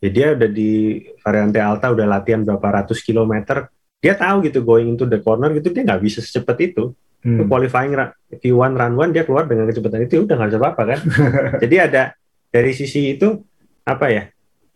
[0.03, 3.71] ya dia udah di Variante Alta udah latihan berapa ratus kilometer.
[4.01, 6.93] Dia tahu gitu going into the corner gitu dia nggak bisa secepat itu.
[7.21, 7.53] Hmm.
[7.53, 7.93] qualifying
[8.33, 11.01] Q1 run one dia keluar dengan kecepatan itu udah nggak bisa apa-apa kan?
[11.63, 12.17] Jadi ada
[12.49, 13.45] dari sisi itu
[13.85, 14.25] apa ya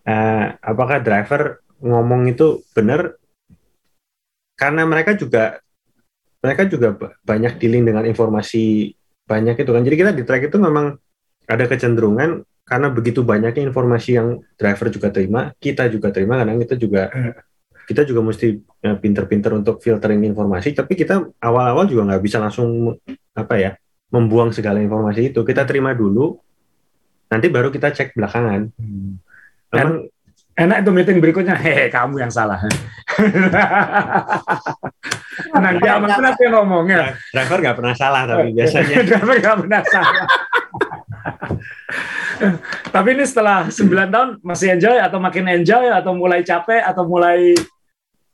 [0.05, 3.21] uh, apakah driver ngomong itu benar
[4.57, 5.61] karena mereka juga
[6.41, 8.93] mereka juga banyak dealing dengan informasi
[9.25, 9.83] banyak itu kan.
[9.85, 10.97] Jadi kita di track itu memang
[11.49, 16.77] ada kecenderungan karena begitu banyaknya informasi yang driver juga terima, kita juga terima, kadang kita
[16.81, 17.37] juga eh.
[17.85, 20.73] kita juga mesti ya, pinter-pinter untuk filtering informasi.
[20.77, 22.93] Tapi kita awal-awal juga nggak bisa langsung
[23.37, 23.71] apa ya
[24.13, 25.41] membuang segala informasi itu.
[25.45, 26.37] Kita terima dulu,
[27.29, 28.69] nanti baru kita cek belakangan.
[28.77, 29.21] Hmm.
[29.73, 30.13] Memang
[30.55, 31.55] enak itu meeting berikutnya.
[31.59, 32.59] Hehe kamu yang salah.
[35.35, 39.03] Nah dia mana sih ngomongnya driver nggak pernah salah tapi biasanya.
[39.09, 40.27] Driver nggak pernah salah.
[42.95, 47.55] Tapi ini setelah 9 tahun masih enjoy atau makin enjoy atau mulai capek atau mulai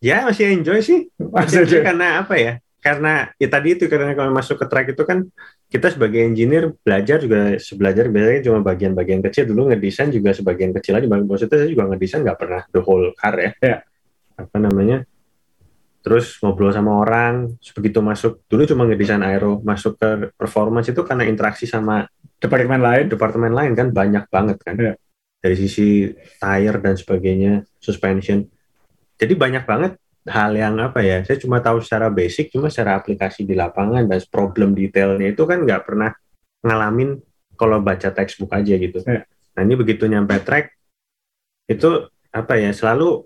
[0.04, 1.09] ya masih enjoy sih.
[1.16, 1.80] Masih enjoy.
[1.80, 5.28] karena apa ya karena ya tadi itu karena kalau masuk ke track itu kan
[5.68, 9.52] kita sebagai engineer belajar juga sebelajar biasanya cuma bagian-bagian kecil.
[9.52, 13.36] Dulu ngedesain juga sebagian kecil aja maksudnya saya juga ngedesain nggak pernah the whole car
[13.36, 13.52] ya.
[13.60, 13.76] ya.
[14.40, 15.04] Apa namanya?
[16.00, 21.28] Terus ngobrol sama orang begitu masuk dulu cuma ngedesain aero masuk ke performance itu karena
[21.28, 22.08] interaksi sama
[22.40, 23.04] departemen lain?
[23.12, 24.76] Departemen lain kan banyak banget kan.
[24.80, 24.94] Ya.
[25.40, 26.04] dari sisi
[26.36, 28.44] tire dan sebagainya suspension.
[29.16, 29.96] Jadi banyak banget
[30.28, 34.20] hal yang apa ya saya cuma tahu secara basic cuma secara aplikasi di lapangan dan
[34.28, 36.12] problem detailnya itu kan nggak pernah
[36.61, 37.16] ngalamin
[37.56, 39.24] kalau baca textbook aja gitu yeah.
[39.56, 40.76] nah ini begitu nyampe track
[41.72, 43.24] itu apa ya selalu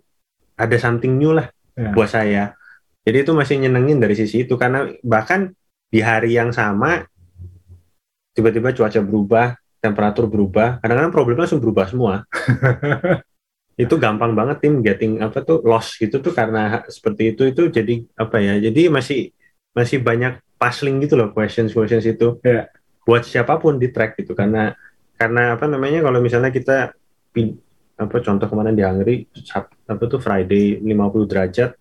[0.55, 1.91] ada something new lah yeah.
[1.91, 2.55] buat saya
[3.03, 5.51] jadi itu masih nyenengin dari sisi itu karena bahkan
[5.91, 7.03] di hari yang sama
[8.39, 12.23] tiba-tiba cuaca berubah temperatur berubah kadang-kadang problemnya langsung berubah semua
[13.75, 18.07] itu gampang banget tim getting apa tuh loss gitu tuh karena seperti itu itu jadi
[18.15, 19.35] apa ya jadi masih
[19.75, 22.71] masih banyak puzzling gitu loh questions questions itu yeah.
[23.03, 24.79] buat siapa pun di track gitu karena
[25.19, 26.95] karena apa namanya kalau misalnya kita
[27.95, 29.27] apa contoh kemarin di Hungary
[29.91, 31.75] apa tuh Friday 50 derajat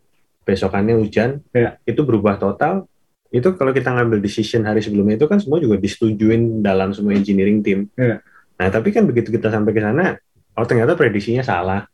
[0.43, 1.77] besokannya hujan yeah.
[1.85, 2.89] itu berubah total
[3.33, 7.61] itu kalau kita ngambil decision hari sebelumnya itu kan semua juga disetujuin dalam semua engineering
[7.61, 8.17] team yeah.
[8.57, 10.17] nah tapi kan begitu kita sampai ke sana
[10.53, 11.89] oh ternyata prediksinya salah,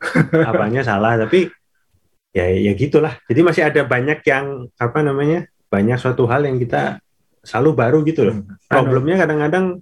[0.50, 1.48] apanya salah, tapi
[2.36, 3.18] ya ya gitulah.
[3.26, 7.00] Jadi masih ada banyak yang apa namanya banyak suatu hal yang kita
[7.46, 8.36] selalu baru gitu loh.
[8.44, 8.56] Hmm.
[8.68, 9.80] Problemnya kadang-kadang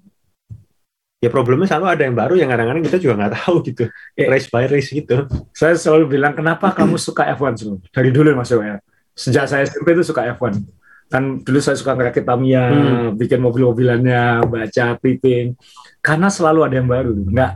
[1.17, 3.83] ya problemnya selalu ada yang baru yang kadang-kadang kita juga nggak tahu gitu.
[4.13, 5.25] Eh, race by race gitu.
[5.51, 8.77] Saya selalu bilang kenapa kamu suka F1 selalu dari dulu mas ya.
[9.17, 10.61] Sejak saya SMP itu suka F1
[11.07, 13.07] kan dulu saya suka ngerakit Tamiya, hmm.
[13.15, 15.55] bikin mobil-mobilannya, baca tipping,
[16.03, 17.15] karena selalu ada yang baru.
[17.15, 17.51] Nggak,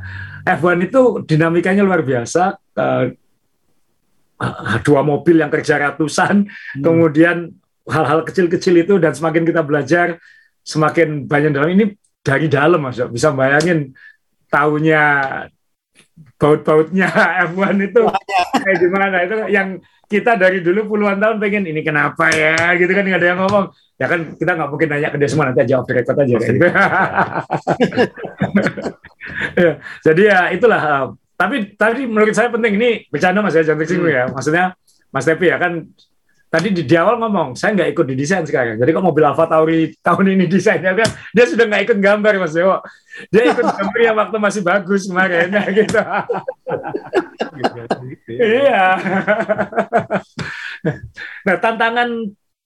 [0.48, 2.56] F1 itu dinamikanya luar biasa.
[2.76, 3.06] Uh,
[4.82, 6.82] dua mobil yang kerja ratusan, hmm.
[6.82, 7.54] kemudian
[7.86, 10.18] hal-hal kecil-kecil itu dan semakin kita belajar,
[10.66, 11.86] semakin banyak dalam ini
[12.26, 13.94] dari dalam mas, bisa bayangin
[14.50, 15.04] tahunya
[16.38, 17.08] baut-bautnya
[17.54, 18.02] F1 itu
[18.62, 19.78] kayak gimana itu yang
[20.12, 23.72] kita dari dulu puluhan tahun pengen ini kenapa ya gitu kan nggak ada yang ngomong
[23.96, 26.56] ya kan kita nggak mungkin nanya ke dia semua nanti aja off record aja kan?
[29.64, 29.72] ya,
[30.04, 31.06] jadi ya itulah uh,
[31.42, 34.20] tapi tadi menurut saya penting ini bercanda Mas ya jangan tersinggung hmm.
[34.22, 34.26] ya.
[34.30, 34.66] Maksudnya
[35.10, 35.90] Mas Tepi ya kan
[36.52, 38.76] tadi di, di awal ngomong saya nggak ikut di desain sekarang.
[38.76, 42.52] Jadi kok mobil Alfa Tauri tahun ini desainnya kan dia sudah nggak ikut gambar Mas
[42.52, 42.84] Dewo.
[43.32, 46.00] Dia ikut gambar yang waktu masih bagus kemarin ya gitu.
[48.36, 48.86] iya.
[51.48, 52.10] nah tantangan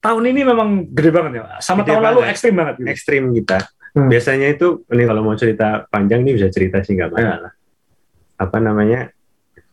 [0.02, 1.42] tahun ini memang gede banget ya.
[1.62, 2.10] Sama gede tahun banget.
[2.10, 2.76] lalu ekstrim banget.
[2.82, 2.90] Gitu.
[2.90, 3.58] Ekstrim kita.
[3.96, 4.10] Hmm.
[4.12, 7.54] Biasanya itu ini kalau mau cerita panjang ini bisa cerita sih nggak masalah.
[7.54, 8.44] Hmm.
[8.50, 9.14] Apa namanya?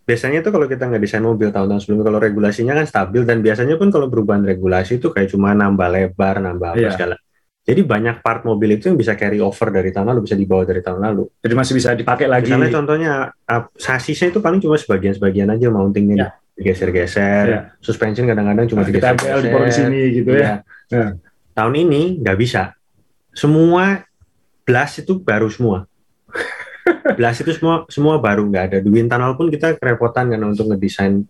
[0.03, 3.79] Biasanya tuh kalau kita nggak desain mobil tahun-tahun sebelumnya, kalau regulasinya kan stabil dan biasanya
[3.79, 6.95] pun kalau perubahan regulasi itu kayak cuma nambah lebar, nambah apa yeah.
[6.95, 7.17] segala.
[7.63, 10.83] Jadi banyak part mobil itu yang bisa carry over dari tahun lalu, bisa dibawa dari
[10.83, 11.31] tahun lalu.
[11.39, 12.51] Jadi masih bisa dipakai lagi.
[12.51, 17.63] Misalnya contohnya uh, sasisnya itu paling cuma sebagian-sebagian aja mountingnya yeah digeser-geser, yeah.
[17.81, 19.41] suspension kadang-kadang cuma nah, digeser-geser.
[19.67, 20.61] di sini gitu ya.
[20.93, 21.17] ya.
[21.57, 22.77] Tahun ini nggak bisa.
[23.33, 24.05] Semua
[24.63, 25.89] blast itu baru semua.
[27.19, 28.79] Blast itu semua semua baru nggak ada.
[28.83, 31.23] Di wind tunnel pun kita kerepotan kan untuk ngedesain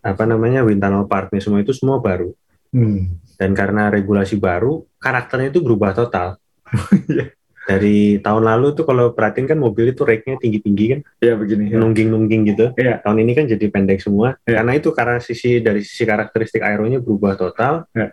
[0.00, 2.32] apa namanya wind tunnel partnya semua itu semua baru.
[2.70, 3.18] Hmm.
[3.40, 6.36] Dan karena regulasi baru, karakternya itu berubah total.
[7.10, 7.34] Iya
[7.70, 11.00] dari tahun lalu tuh kalau perhatiin kan mobil itu rake-nya tinggi-tinggi kan.
[11.22, 11.64] Iya begini.
[11.70, 11.78] Ya.
[11.78, 12.66] Nungging-nungging gitu.
[12.74, 12.98] Iya.
[12.98, 14.34] Tahun ini kan jadi pendek semua.
[14.42, 14.58] Ya.
[14.58, 17.86] Karena itu karena sisi dari sisi karakteristik aeronya berubah total.
[17.94, 18.10] Ya.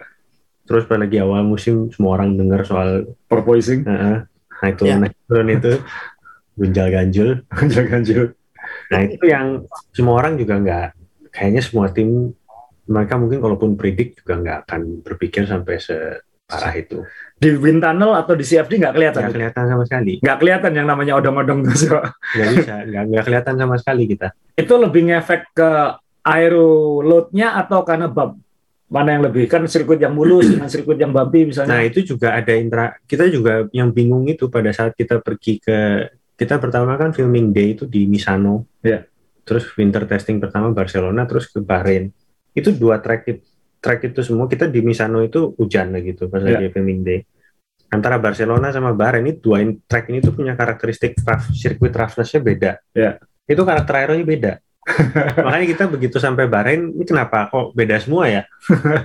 [0.68, 3.82] Terus pada lagi awal musim semua orang dengar soal porpoising.
[3.88, 4.28] Uh,
[4.62, 5.02] nah itu ya.
[5.02, 5.72] naik turun itu
[6.58, 7.30] gunjal ganjul.
[7.58, 8.26] gunjal ganjul.
[8.92, 9.64] Nah itu yang
[9.96, 10.88] semua orang juga nggak
[11.32, 12.34] kayaknya semua tim
[12.88, 17.06] mereka mungkin kalaupun predik juga nggak akan berpikir sampai separah itu
[17.38, 19.22] di wind tunnel atau di CFD nggak kelihatan?
[19.22, 20.14] Nggak kelihatan sama sekali.
[20.18, 21.86] Nggak kelihatan yang namanya odong-odong terus.
[21.86, 24.28] Nggak bisa, nggak, nggak kelihatan sama sekali kita.
[24.58, 25.70] Itu lebih ngefek ke
[26.26, 28.36] aero load-nya atau karena bab
[28.88, 31.78] mana yang lebih kan sirkuit yang mulus dengan sirkuit yang bumpy misalnya.
[31.78, 32.98] Nah itu juga ada intra.
[33.06, 37.74] Kita juga yang bingung itu pada saat kita pergi ke kita pertama kan filming day
[37.74, 38.70] itu di Misano.
[38.86, 39.10] Ya.
[39.42, 42.14] Terus winter testing pertama Barcelona, terus ke Bahrain.
[42.54, 43.26] Itu dua track
[43.82, 46.62] track itu semua kita di Misano itu hujan gitu pas yeah.
[46.62, 47.26] lagi filming day.
[47.90, 52.72] Antara Barcelona sama Bahrain ini dua track ini tuh punya karakteristik rough, sirkuit roughness-nya beda.
[52.94, 53.18] Yeah.
[53.50, 54.54] Itu karakter aeronya beda.
[55.46, 58.44] Makanya kita begitu sampai Bahrain, ini kenapa kok beda semua ya?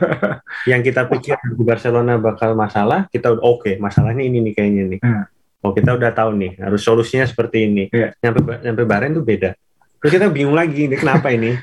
[0.70, 4.82] Yang kita pikir di Barcelona bakal masalah, kita udah oke, okay, masalahnya ini nih kayaknya
[4.94, 5.00] nih.
[5.02, 5.24] Hmm.
[5.62, 7.84] Oh kita udah tahu nih, harus solusinya seperti ini.
[7.94, 8.18] Yeah.
[8.18, 9.54] Nyampe, nyampe Bahrain tuh beda.
[10.02, 11.54] Terus kita bingung lagi, ini kenapa ini?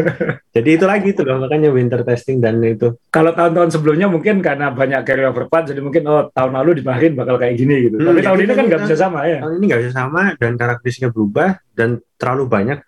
[0.54, 2.98] Jadi itu lagi itu loh, makanya winter testing dan itu.
[3.14, 7.38] Kalau tahun-tahun sebelumnya mungkin karena banyak carryover part, jadi mungkin oh tahun lalu dimarin bakal
[7.38, 7.98] kayak gini gitu.
[7.98, 9.42] Hmm, Tapi tahun ini kan nggak bisa sama ya.
[9.42, 12.78] Tahun ini nggak bisa sama dan karakteristiknya berubah dan terlalu banyak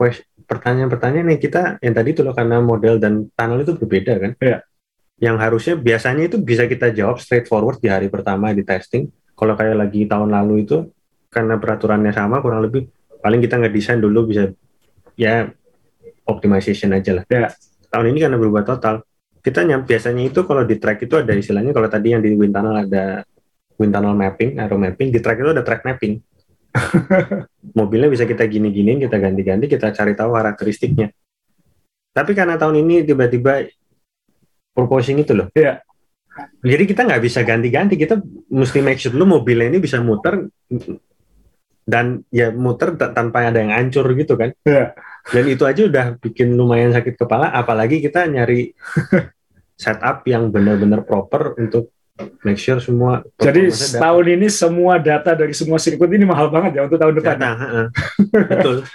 [0.46, 4.32] pertanyaan-pertanyaan yang kita yang tadi itu loh karena model dan tunnel itu berbeda kan.
[4.38, 4.58] Iya.
[5.18, 9.10] Yang harusnya biasanya itu bisa kita jawab straightforward di hari pertama di testing.
[9.36, 10.88] Kalau kayak lagi tahun lalu itu
[11.28, 12.88] karena peraturannya sama kurang lebih
[13.20, 14.48] paling kita nggak desain dulu bisa
[15.18, 15.50] ya
[16.26, 17.24] optimization aja lah.
[17.30, 17.52] Ya.
[17.86, 19.06] Tahun ini karena berubah total,
[19.40, 22.50] kita nyam, biasanya itu kalau di track itu ada istilahnya kalau tadi yang di wind
[22.50, 23.22] tunnel ada
[23.78, 26.18] wind tunnel mapping, aero mapping, di track itu ada track mapping.
[27.78, 31.14] Mobilnya bisa kita gini-giniin, kita ganti-ganti, kita cari tahu karakteristiknya.
[32.10, 33.70] Tapi karena tahun ini tiba-tiba
[34.74, 35.46] proposing itu loh.
[35.54, 35.85] Iya.
[36.60, 38.20] Jadi kita nggak bisa ganti-ganti, kita
[38.52, 40.48] mesti make sure dulu mobilnya ini bisa muter
[41.86, 44.50] dan ya muter tanpa ada yang hancur gitu kan.
[44.66, 44.92] Yeah.
[45.30, 48.74] Dan itu aja udah bikin lumayan sakit kepala, apalagi kita nyari
[49.82, 51.94] setup yang benar-benar proper untuk
[52.42, 53.22] make sure semua.
[53.38, 57.36] Jadi tahun ini semua data dari semua sirkuit ini mahal banget ya untuk tahun depan.
[57.38, 57.82] Data,
[58.30, 58.78] betul.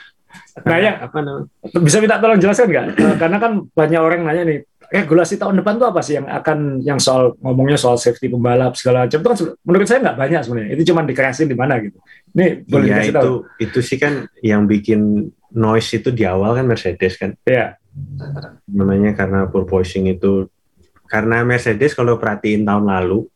[0.67, 1.47] Nah ya, apa namanya?
[1.79, 2.85] Bisa minta tolong jelaskan nggak?
[3.19, 4.59] Karena kan banyak orang nanya nih,
[4.91, 9.07] regulasi tahun depan tuh apa sih yang akan yang soal ngomongnya soal safety pembalap segala
[9.07, 11.97] macam itu kan menurut saya nggak banyak sebenarnya itu cuma dikerasin di mana gitu
[12.35, 13.35] ini boleh iya, itu tahu.
[13.55, 17.79] itu sih kan yang bikin noise itu di awal kan Mercedes kan ya
[18.67, 20.51] namanya karena porpoising itu
[21.07, 23.31] karena Mercedes kalau perhatiin tahun lalu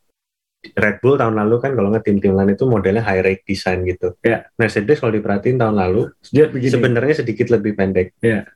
[0.76, 4.18] Red Bull tahun lalu kan kalau nggak tim-tim lain itu modelnya high rake design gitu.
[4.18, 4.50] Ya.
[4.58, 6.10] Mercedes kalau diperhatiin tahun lalu
[6.58, 8.18] sebenarnya sedikit lebih pendek.
[8.18, 8.50] Ya.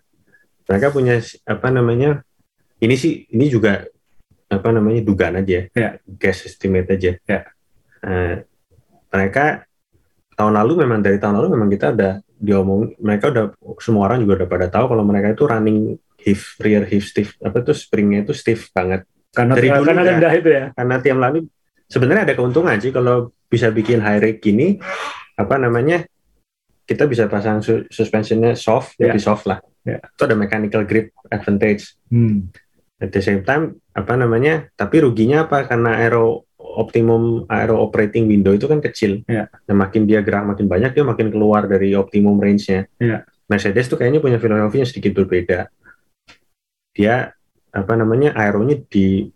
[0.67, 2.27] Mereka punya apa namanya
[2.81, 3.85] ini sih ini juga
[4.51, 5.89] apa namanya dugaan aja ya.
[6.05, 7.41] guess estimate aja ya.
[8.03, 8.35] uh,
[9.15, 9.63] mereka
[10.35, 13.45] tahun lalu memang dari tahun lalu memang kita udah diomong mereka udah
[13.79, 15.79] semua orang juga udah pada tahu kalau mereka itu running
[16.19, 20.33] hip rear hip stiff apa itu springnya itu stiff banget karena dari dulu karena rendah
[20.35, 21.39] itu ya karena tiap lalu
[21.87, 24.81] sebenarnya ada keuntungan sih kalau bisa bikin high rake gini
[25.37, 26.03] apa namanya
[26.89, 29.13] kita bisa pasang su suspensionnya soft yeah.
[29.13, 30.01] lebih soft lah yeah.
[30.03, 32.51] itu ada mechanical grip advantage hmm
[33.01, 38.53] at the same time apa namanya tapi ruginya apa karena aero optimum aero operating window
[38.55, 39.49] itu kan kecil yeah.
[39.65, 43.25] dan makin dia gerak makin banyak dia makin keluar dari optimum range-nya yeah.
[43.51, 45.67] Mercedes tuh kayaknya punya filosofi yang sedikit berbeda.
[46.95, 47.35] Dia
[47.75, 49.27] apa namanya aeronya di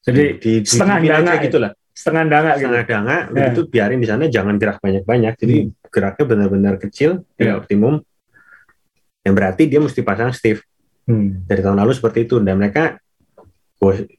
[0.00, 2.60] jadi di, di setengah di, danga gitu lah setengah danga gitu.
[2.68, 3.48] setengah danga yeah.
[3.48, 5.88] itu biarin di sana jangan gerak banyak-banyak jadi hmm.
[5.88, 7.56] geraknya benar-benar kecil yeah.
[7.56, 8.04] tidak optimum
[9.24, 10.60] yang berarti dia mesti pasang stiff
[11.06, 11.46] hmm.
[11.46, 12.42] dari tahun lalu seperti itu.
[12.42, 12.98] Dan mereka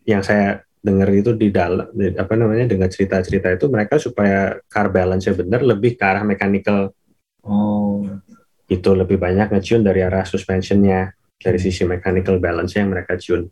[0.08, 5.36] yang saya dengar itu di dalam apa namanya dengan cerita-cerita itu mereka supaya car balance-nya
[5.36, 6.96] benar lebih ke arah mechanical.
[7.44, 8.08] Oh.
[8.68, 13.52] Itu lebih banyak ngecune dari arah suspensionnya dari sisi mechanical balance yang mereka tune.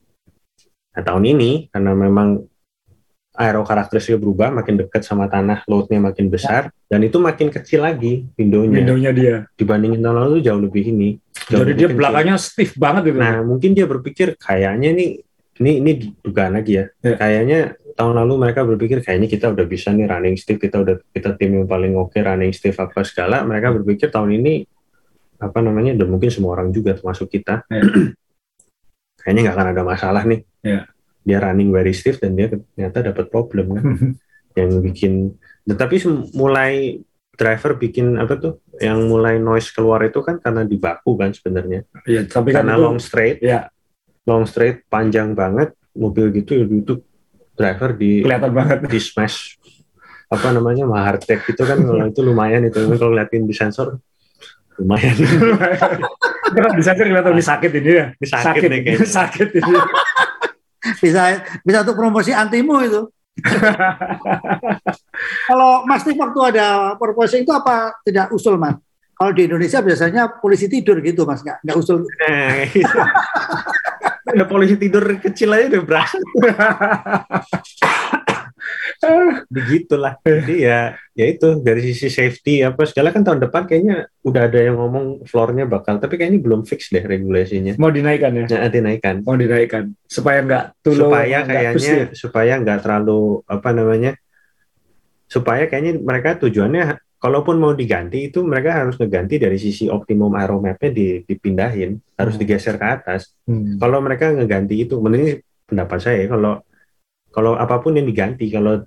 [0.95, 2.54] Nah tahun ini karena memang
[3.35, 6.95] aero karakteristiknya berubah makin dekat sama tanah loadnya makin besar ya.
[6.95, 11.19] dan itu makin kecil lagi windownya windownya dia dibandingin tahun lalu jauh lebih ini
[11.51, 11.97] jauh jadi lebih dia kecil.
[11.99, 15.09] belakangnya stiff banget gitu nah mungkin dia berpikir kayaknya nih
[15.61, 16.85] ini ini dugaan lagi ya.
[16.99, 17.15] ya.
[17.15, 17.59] Kayaknya
[17.95, 21.55] tahun lalu mereka berpikir kayaknya kita udah bisa nih running stiff, kita udah kita tim
[21.55, 23.47] yang paling oke okay, running stiff apa segala.
[23.47, 24.67] Mereka berpikir tahun ini
[25.39, 27.63] apa namanya, udah mungkin semua orang juga termasuk kita.
[27.71, 27.83] Ya.
[29.23, 30.43] kayaknya nggak akan ada masalah nih.
[30.59, 30.91] Ya.
[31.25, 33.85] Dia running very stiff dan dia ternyata dapat problem kan,
[34.59, 35.33] yang bikin.
[35.65, 35.95] Tetapi
[36.37, 37.01] mulai
[37.35, 41.83] driver bikin apa tuh yang mulai noise keluar itu kan karena di baku kan sebenarnya.
[42.07, 43.37] Iya, tapi karena kan itu, long straight.
[43.43, 43.67] Ya
[44.25, 46.99] long straight panjang banget mobil gitu ya itu
[47.55, 48.77] driver di kelihatan banget.
[48.89, 49.55] di smash.
[50.27, 52.81] Apa namanya mahartek gitu kan kalau itu lumayan itu.
[52.97, 54.01] Kalau liatin di sensor
[54.75, 55.15] lumayan.
[56.45, 58.05] Di sensor kelihatan lebih sakit ini ya.
[58.21, 59.07] Sakit, sakit nih kayaknya.
[59.23, 59.73] sakit ini
[61.03, 63.01] bisa bisa untuk promosi antimu itu
[65.51, 68.79] kalau Mas waktu ada promosi itu apa tidak usul Mas
[69.15, 72.95] kalau di Indonesia biasanya polisi tidur gitu Mas nggak nggak usul nah, gitu.
[74.35, 76.17] ada polisi tidur kecil aja udah berasa.
[79.49, 80.19] Begitulah.
[80.23, 84.59] Jadi ya ya itu dari sisi safety apa segala kan tahun depan kayaknya udah ada
[84.59, 87.75] yang ngomong floornya bakal tapi kayaknya belum fix deh regulasinya.
[87.79, 88.43] Mau dinaikkan ya?
[88.47, 89.23] Nah, dinaikkan.
[89.23, 89.95] Mau dinaikkan.
[90.07, 94.11] Supaya nggak supaya kayaknya supaya nggak terlalu apa namanya
[95.25, 100.91] supaya kayaknya mereka tujuannya kalaupun mau diganti itu mereka harus ngeganti dari sisi optimum aeromapnya
[101.25, 101.97] dipindahin.
[102.15, 102.41] Harus hmm.
[102.41, 103.33] digeser ke atas.
[103.45, 103.77] Hmm.
[103.77, 106.61] kalau mereka ngeganti itu menurut pendapat saya kalau
[107.35, 108.79] kalau apa pun yang diganti kalau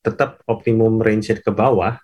[0.00, 1.98] tetap optimum range ke bawah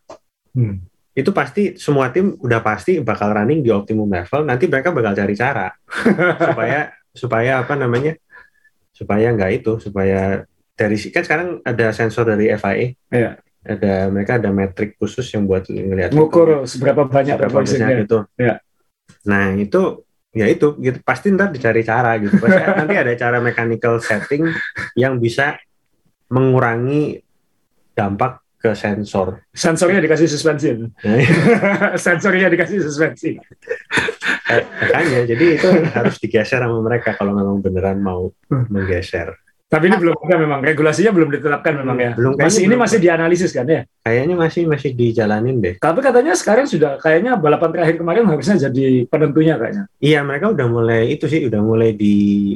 [0.58, 0.82] hmm.
[1.14, 5.34] itu pasti semua tim udah pasti bakal running di optimum level nanti mereka bakal cari
[5.38, 5.70] cara
[6.50, 8.18] supaya supaya apa namanya
[8.90, 10.42] supaya nggak itu supaya
[10.74, 15.66] dari kan sekarang ada sensor dari FIA yeah ada mereka ada metrik khusus yang buat
[15.66, 18.18] ngelihat ngukur seberapa banyak seberapa banyak gitu.
[18.38, 18.62] Ya.
[19.26, 22.38] Nah itu ya itu gitu pasti ntar dicari cara gitu.
[22.38, 24.46] Pasti nanti ada cara mechanical setting
[24.94, 25.58] yang bisa
[26.30, 27.22] mengurangi
[27.96, 29.46] dampak ke sensor.
[29.54, 30.74] Sensornya dikasih suspensi.
[32.04, 33.38] Sensornya dikasih suspensi.
[34.46, 39.34] Eh, makanya jadi itu harus digeser sama mereka kalau memang beneran mau menggeser.
[39.66, 42.10] Tapi ini belum ada memang regulasinya belum ditetapkan memang ya.
[42.14, 42.86] Belum masih ini belum.
[42.86, 43.82] masih dianalisis kan ya?
[44.06, 45.74] Kayaknya masih masih dijalanin deh.
[45.82, 49.90] Tapi katanya sekarang sudah kayaknya balapan terakhir kemarin harusnya jadi penentunya kayaknya.
[49.98, 52.54] Iya, mereka udah mulai itu sih udah mulai di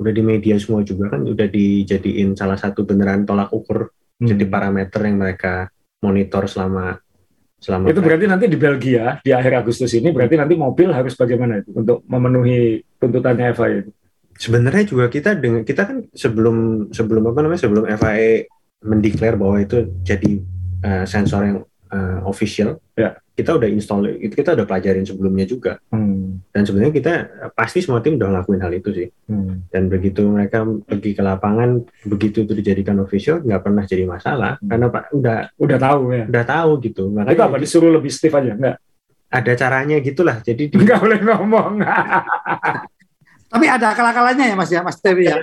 [0.00, 4.28] udah di media semua juga kan udah dijadiin salah satu beneran tolak ukur hmm.
[4.32, 5.68] jadi parameter yang mereka
[6.00, 6.96] monitor selama
[7.60, 11.60] selama itu berarti nanti di Belgia di akhir Agustus ini berarti nanti mobil harus bagaimana
[11.60, 13.90] itu untuk memenuhi tuntutannya FIA itu
[14.40, 18.48] sebenarnya juga kita dengan kita kan sebelum sebelum apa namanya sebelum FIA
[18.80, 20.40] mendeklar bahwa itu jadi
[20.80, 21.58] uh, sensor yang
[21.90, 26.52] uh, official ya kita udah install itu kita udah pelajarin sebelumnya juga hmm.
[26.52, 27.12] dan sebenarnya kita
[27.56, 29.72] pasti semua tim udah ngelakuin hal itu sih hmm.
[29.72, 34.68] dan begitu mereka pergi ke lapangan begitu itu dijadikan official nggak pernah jadi masalah hmm.
[34.68, 38.34] karena pak udah udah tahu ya udah tahu gitu makanya itu apa disuruh lebih stiff
[38.36, 38.76] aja nggak
[39.30, 41.72] ada caranya gitulah jadi nggak boleh ngomong
[43.50, 45.34] Tapi ada akal-akalannya ya Mas ya, Mas Dewi ya.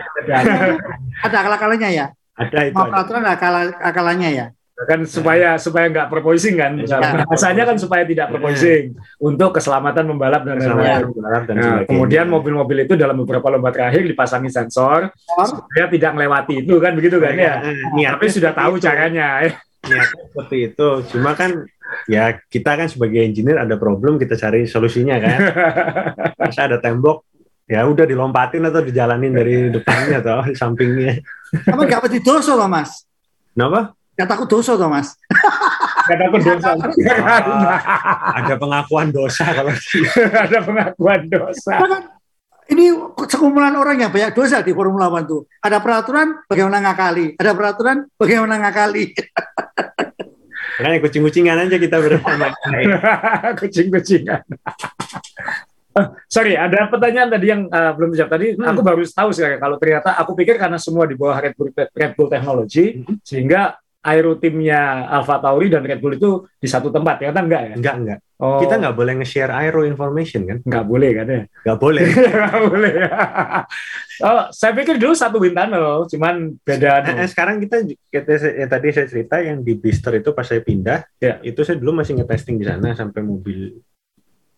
[1.27, 2.05] ada akal-akalannya ya.
[2.39, 2.75] Ada itu.
[2.79, 4.45] Mau peraturan ada akal akalannya ya.
[4.85, 6.77] Kan supaya supaya nggak proposing kan.
[6.77, 7.25] Ya.
[7.25, 11.09] Bahasanya kan supaya tidak proposing untuk keselamatan pembalap dan lain-lain.
[11.57, 16.93] Nah, kemudian mobil-mobil itu dalam beberapa lomba terakhir dipasangi sensor supaya tidak melewati itu kan
[16.93, 17.53] begitu kan ya.
[17.97, 18.85] Niatnya Tapi sudah tahu itu.
[18.85, 19.49] caranya.
[19.81, 20.87] Niatnya seperti itu.
[21.09, 21.65] Cuma kan
[22.05, 25.39] ya kita kan sebagai engineer ada problem kita cari solusinya kan.
[26.37, 27.25] Masa ada tembok
[27.65, 31.17] ya udah dilompatin atau dijalanin dari depannya atau sampingnya.
[31.65, 33.09] Apa nggak pasti dosa loh mas?
[33.57, 33.96] Kenapa?
[34.17, 35.13] Gak takut dosa toh mas?
[36.09, 36.73] Gak takut dosa.
[38.33, 39.71] ada pengakuan dosa kalau
[40.49, 41.73] ada pengakuan dosa.
[41.77, 42.03] Kan
[42.67, 42.91] ini
[43.29, 45.41] sekumpulan orang yang banyak dosa di Formula One tuh.
[45.63, 49.15] Ada peraturan bagaimana ngakali, ada peraturan bagaimana ngakali.
[50.77, 52.53] Makanya kucing-kucingan aja kita bersama.
[53.61, 54.45] Kucing-kucingan.
[55.97, 58.53] Uh, sorry, ada pertanyaan tadi yang uh, belum dijawab tadi.
[58.53, 58.69] Hmm.
[58.69, 62.13] Aku baru tahu sih kalau ternyata aku pikir karena semua di bawah Red Bull, Red
[62.13, 63.25] Bull Technology, hmm.
[63.25, 63.73] sehingga
[64.07, 67.19] aero timnya Alpha Tauri dan Red Bull itu di satu tempat.
[67.19, 67.73] Ternyata enggak ya?
[67.75, 68.19] Enggak, enggak.
[68.39, 68.61] Oh.
[68.61, 70.57] Kita nggak boleh nge-share aero information kan?
[70.63, 71.41] Nggak boleh kan ya?
[71.67, 72.05] Nggak boleh.
[72.37, 72.93] nggak boleh.
[74.29, 76.91] oh, saya pikir dulu satu wind tunnel, cuman beda.
[77.03, 81.03] Nah, sekarang kita, kita ya, tadi saya cerita yang di Bister itu pas saya pindah,
[81.19, 81.41] ya.
[81.43, 83.83] itu saya dulu masih nge-testing di sana sampai mobil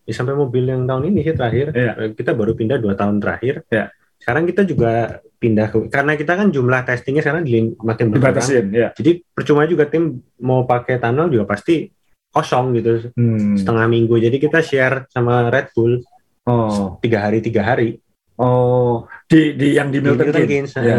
[0.08, 1.66] ya sampai mobil yang tahun ini sih terakhir.
[1.70, 1.92] Ya.
[2.10, 3.62] Kita baru pindah dua tahun terakhir.
[3.70, 3.94] Ya.
[4.20, 8.44] Sekarang kita juga pindah ke karena kita kan jumlah testingnya sekarang di, makin berkurang.
[8.68, 8.92] Ya.
[8.92, 11.88] Jadi percuma juga tim mau pakai tunnel juga pasti
[12.28, 13.64] kosong gitu hmm.
[13.64, 14.20] setengah minggu.
[14.20, 16.04] Jadi kita share sama Red Bull
[16.44, 17.00] oh.
[17.00, 17.96] tiga hari tiga hari.
[18.36, 20.84] Oh di di yang di Milton, Milton Keynes, ya.
[20.84, 20.98] ya.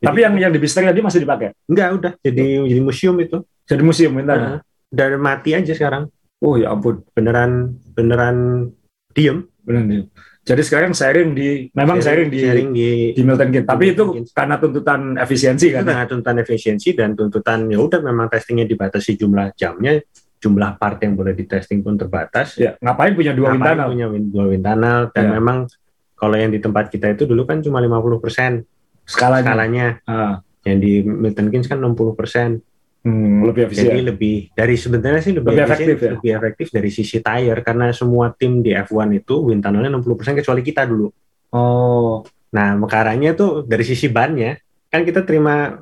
[0.00, 1.56] tapi yang yang di Bister tadi masih dipakai?
[1.68, 2.12] Enggak udah.
[2.20, 3.40] Jadi jadi museum itu.
[3.64, 4.36] Jadi museum bentar.
[4.36, 4.58] Uh,
[4.92, 6.12] udah mati aja sekarang.
[6.44, 7.00] Oh ya ampun.
[7.16, 8.68] Beneran beneran
[9.16, 9.48] diem.
[9.64, 10.06] Beneran diem
[10.42, 13.68] jadi sekarang sharing di memang sharing, sharing di sharing di, di Milton Keynes.
[13.70, 14.02] Tapi itu
[14.34, 15.86] karena tuntutan efisiensi kan?
[15.86, 20.02] Karena tuntutan efisiensi dan tuntutan ya udah memang testingnya dibatasi jumlah jamnya
[20.42, 22.58] jumlah part yang boleh di testing pun terbatas.
[22.58, 23.86] Ya, ngapain punya dua wind tunnel?
[23.94, 25.32] punya dua wind tunnel dan ya.
[25.38, 25.58] memang
[26.18, 28.66] kalau yang di tempat kita itu dulu kan cuma 50%
[29.06, 29.46] skalanya.
[29.46, 29.86] skalanya.
[30.10, 30.42] Ah.
[30.66, 32.58] Yang di Milton Keynes kan 60%.
[33.02, 33.90] Hmm, lebih efisien.
[33.90, 36.10] Jadi lebih dari sebenarnya sih lebih, lebih efektif, ya?
[36.14, 40.62] lebih efektif dari sisi tire karena semua tim di F1 itu wind tunnelnya 60% kecuali
[40.62, 41.10] kita dulu.
[41.50, 42.22] Oh.
[42.52, 44.54] Nah, mekaranya tuh dari sisi bannya
[44.92, 45.80] kan kita terima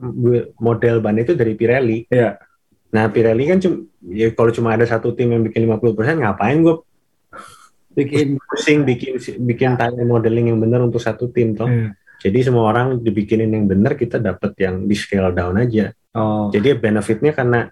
[0.63, 2.07] model ban itu dari Pirelli.
[2.07, 2.39] Iya.
[2.95, 6.77] Nah Pirelli kan cuma ya kalau cuma ada satu tim yang bikin 50% ngapain gue
[7.91, 11.67] bikin pusing bikin bikin tanya modeling yang benar untuk satu tim toh.
[11.67, 11.91] Hmm.
[12.23, 15.91] Jadi semua orang dibikinin yang benar kita dapat yang di scale down aja.
[16.15, 16.51] Oh.
[16.51, 17.71] Jadi benefitnya karena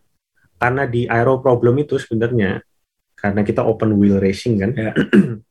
[0.58, 2.62] karena di aero problem itu sebenarnya
[3.18, 4.70] karena kita open wheel racing kan.
[4.74, 4.94] Yeah.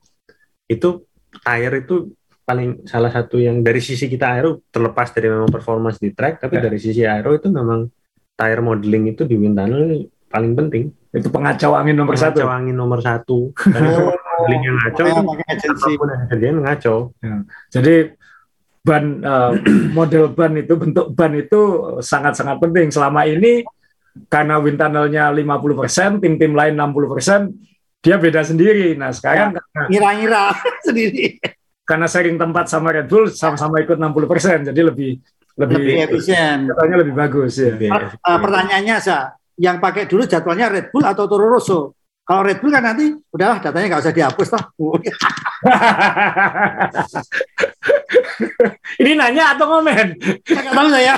[0.73, 1.03] itu
[1.43, 2.15] tire itu
[2.47, 6.59] paling salah satu yang dari sisi kita aero terlepas dari memang performance di track tapi
[6.59, 6.63] yeah.
[6.63, 7.91] dari sisi aero itu memang
[8.39, 10.83] tire modeling itu di wind tunnel paling penting.
[11.11, 12.39] Itu pengacau angin nomor pengacau satu.
[12.39, 13.39] Pengacau angin nomor satu.
[13.73, 16.97] Dan itu modeling yang ngacau itu apa pun yang kerjain ngacau.
[17.23, 17.35] Ya.
[17.73, 17.95] Jadi
[18.87, 19.51] ban uh,
[19.97, 21.59] model ban itu bentuk ban itu
[21.99, 22.87] sangat-sangat penting.
[22.87, 23.67] Selama ini
[24.31, 27.51] karena wind tunnelnya 50%, tim-tim lain 60%,
[28.01, 28.95] dia beda sendiri.
[28.95, 30.55] Nah, sekarang ya, ngira-ngira
[30.87, 31.37] sendiri.
[31.83, 35.19] Karena sharing tempat sama Red Bull sama-sama ikut 60%, jadi lebih
[35.57, 36.67] lebih, lebih efisien.
[36.67, 37.73] Jadwalnya lebih bagus ya.
[37.75, 41.95] Lebih uh, pertanyaannya sa, yang pakai dulu jadwalnya Red Bull atau Toro Rosso?
[42.27, 44.63] Kalau Red Bull kan nanti udahlah datanya nggak usah dihapus toh.
[49.01, 50.07] Ini nanya atau komen?
[50.45, 51.15] Nggak tahu saya.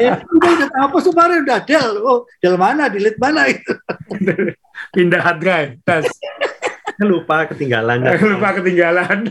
[0.00, 1.88] ya, udah udah hapus kemarin udah del.
[2.02, 2.88] Oh, del mana?
[2.88, 3.72] Delete mana itu?
[4.94, 5.70] Pindah hard drive.
[5.84, 6.08] Tes.
[6.98, 8.02] lupa ketinggalan.
[8.18, 9.30] lupa ketinggalan.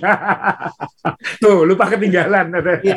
[1.43, 2.55] Tuh, lupa ketinggalan.
[2.79, 2.95] ya.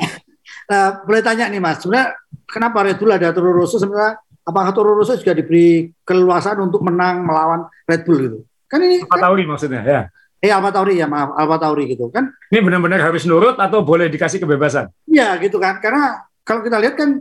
[0.70, 2.14] Nah, boleh tanya nih Mas, sebenarnya
[2.46, 7.26] kenapa Red Bull ada Toro Rosso sebenarnya apakah Toro Rosso juga diberi keleluasaan untuk menang
[7.26, 8.38] melawan Red Bull gitu?
[8.70, 10.00] Kan ini Alfa kan, Tauri maksudnya ya.
[10.40, 12.32] Eh Alfa Tauri ya maaf Alfa Tauri gitu kan.
[12.48, 14.88] Ini benar-benar harus nurut atau boleh dikasih kebebasan?
[15.04, 15.78] Iya gitu kan.
[15.84, 17.20] Karena kalau kita lihat kan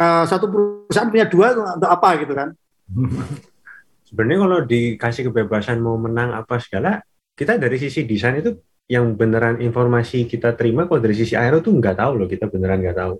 [0.00, 2.56] uh, satu perusahaan punya dua untuk apa gitu kan.
[4.08, 7.02] Sebenarnya kalau dikasih kebebasan mau menang apa segala,
[7.36, 8.54] kita dari sisi desain itu
[8.86, 12.78] yang beneran informasi kita terima kalau dari sisi aero tuh nggak tahu loh kita beneran
[12.78, 13.14] nggak tahu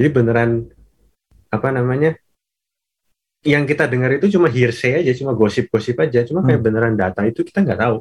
[0.00, 0.50] jadi beneran
[1.52, 2.16] apa namanya
[3.44, 6.66] yang kita dengar itu cuma hearsay aja cuma gosip-gosip aja cuma kayak hmm.
[6.66, 7.96] beneran data itu kita nggak tahu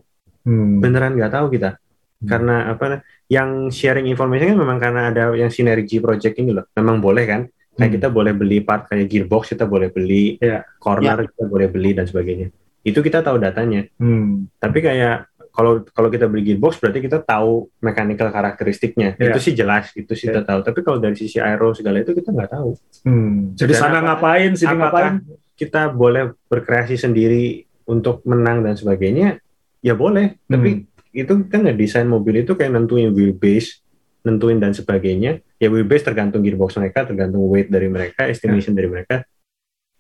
[0.45, 0.81] hmm.
[0.81, 2.27] beneran nggak tahu kita hmm.
[2.29, 6.99] karena apa yang sharing informasi kan memang karena ada yang sinergi project ini loh memang
[6.99, 7.97] boleh kan kayak hmm.
[7.97, 10.67] kita boleh beli part kayak gearbox kita boleh beli yeah.
[10.77, 11.29] corner yeah.
[11.31, 12.51] kita boleh beli dan sebagainya
[12.83, 14.59] itu kita tahu datanya hmm.
[14.59, 19.31] tapi kayak kalau kalau kita beli gearbox berarti kita tahu mechanical karakteristiknya yeah.
[19.31, 20.43] itu sih jelas itu sih yeah.
[20.43, 22.75] kita tahu tapi kalau dari sisi aero segala itu kita nggak tahu
[23.07, 23.55] hmm.
[23.55, 25.23] jadi sana ngapain sini ngapain
[25.55, 29.39] kita boleh berkreasi sendiri untuk menang dan sebagainya
[29.81, 30.49] ya boleh hmm.
[30.49, 30.69] tapi
[31.11, 33.83] itu kan desain mobil itu kayak nentuin wheelbase
[34.23, 38.79] nentuin dan sebagainya ya wheelbase tergantung gearbox mereka tergantung weight dari mereka estimation yeah.
[38.79, 39.15] dari mereka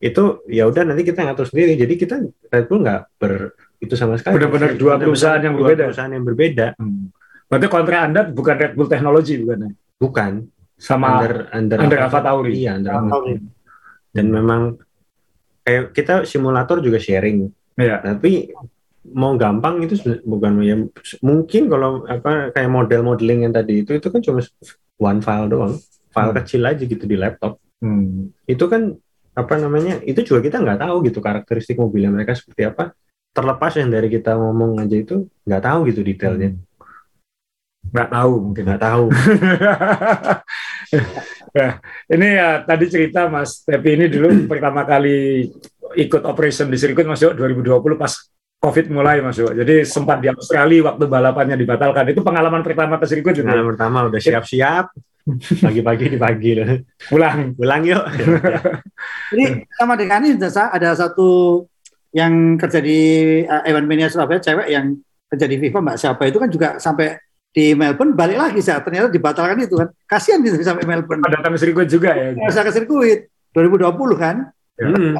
[0.01, 2.15] itu ya udah nanti kita ngatur sendiri jadi kita
[2.49, 4.37] Red Bull nggak ber itu sama sekali.
[4.37, 5.83] Benar-benar dua perusahaan yang berbeda.
[5.89, 6.67] Perusahaan yang berbeda.
[6.77, 7.09] Hmm.
[7.49, 9.57] Berarti kontra Anda bukan Red Bull Technology bukan?
[9.65, 9.69] Ya?
[9.97, 10.31] Bukan.
[10.77, 12.53] Sama under under, under Alpha Tauri.
[12.61, 13.33] Iya, under Alpha Tauri.
[14.13, 14.61] Dan memang
[15.65, 17.49] kayak kita simulator juga sharing.
[17.75, 18.05] Iya.
[18.05, 18.53] Tapi
[19.01, 20.77] mau gampang itu bukan ya
[21.25, 24.45] mungkin kalau apa kayak model modeling yang tadi itu itu kan cuma
[25.01, 25.73] one file doang.
[26.13, 26.39] File hmm.
[26.43, 27.57] kecil aja gitu di laptop.
[27.81, 28.29] Hmm.
[28.45, 28.93] itu kan
[29.33, 32.93] apa namanya itu juga kita nggak tahu gitu karakteristik mobilnya mereka seperti apa.
[33.33, 36.53] Terlepas yang dari kita ngomong aja itu nggak tahu gitu detailnya.
[37.89, 38.63] Nggak tahu mungkin.
[38.69, 39.05] Nggak tahu.
[41.57, 41.71] Nah,
[42.13, 45.49] ini ya tadi cerita Mas Tepi ini dulu pertama kali
[45.97, 48.13] ikut operation di sirkuit Mas Yo 2020 pas
[48.61, 49.49] COVID mulai Mas Yo.
[49.49, 52.05] Jadi sempat di Australia waktu balapannya dibatalkan.
[52.13, 53.41] Itu pengalaman pertama ke sirkuit.
[53.41, 54.93] Pengalaman pertama udah siap-siap.
[55.65, 56.85] Pagi-pagi dipagi loh.
[57.09, 57.57] Pulang.
[57.57, 58.05] Pulang yuk.
[59.33, 61.65] Jadi sama dengan ini ada satu
[62.13, 62.99] yang kerja di
[63.49, 64.93] uh, Evan Mania Surabaya cewek yang
[65.31, 67.15] kerja di FIFA Mbak siapa itu kan juga sampai
[67.55, 71.59] di Melbourne balik lagi saya ternyata dibatalkan itu kan kasihan gitu sampai Melbourne datang ke
[71.63, 74.51] sirkuit juga ya bisa ke sirkuit 2020 kan.
[74.85, 75.13] Hmm.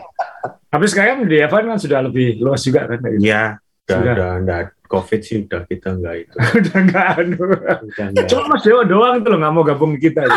[0.72, 3.04] Tapi sekarang di Evan kan sudah lebih luas juga kan?
[3.20, 4.14] Iya, udah, sudah.
[4.16, 4.60] udah, udah
[4.92, 6.36] COVID sih udah kita enggak itu.
[6.64, 7.44] udah enggak anu.
[8.28, 10.28] Cuma Mas Dewa doang itu loh nggak mau gabung kita.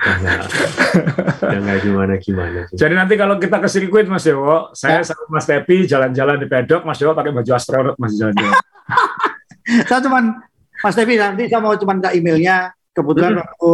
[0.00, 2.78] udah nggak gimana gimana sih.
[2.78, 5.14] Jadi nanti kalau kita ke sirkuit Mas Dewo, saya ya.
[5.14, 8.34] sama Mas Tepi jalan-jalan di pedok, Mas Dewo pakai baju astronot Mas jalan
[9.86, 10.42] saya cuman
[10.82, 12.74] Mas Tepi nanti saya mau cuman minta emailnya.
[12.90, 13.42] Kebetulan hmm.
[13.42, 13.72] waktu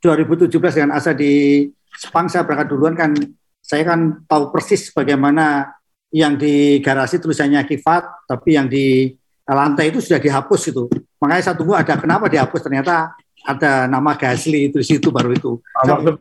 [0.00, 3.14] 2017 dengan Asa di Sepang saya berangkat duluan kan
[3.64, 5.72] saya kan tahu persis bagaimana
[6.14, 9.10] yang di garasi tulisannya kifat tapi yang di
[9.48, 10.84] lantai itu sudah dihapus itu
[11.18, 15.60] makanya saya tunggu ada kenapa dihapus ternyata ada nama Gasly itu di situ baru itu.
[15.84, 16.16] Waktu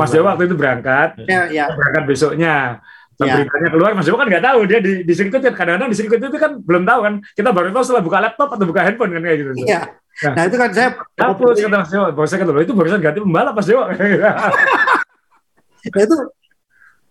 [0.00, 1.68] Mas Dewa waktu itu berangkat, ya, ya.
[1.68, 2.80] berangkat besoknya.
[3.18, 3.34] Nah, ya.
[3.42, 6.38] beritanya keluar, Mas Dewa kan nggak tahu dia di, di sirkuit kadang-kadang di sirkuit itu
[6.38, 7.14] kan belum tahu kan.
[7.34, 9.50] Kita baru tahu setelah buka laptop atau buka handphone kan kayak gitu.
[9.66, 9.80] Iya.
[10.22, 10.88] Nah, nah itu kan saya
[11.18, 11.90] hapus kata Mas.
[11.90, 13.90] Bahwa saya kata itu barusan ganti pembalap Mas Dewa.
[15.94, 16.16] nah itu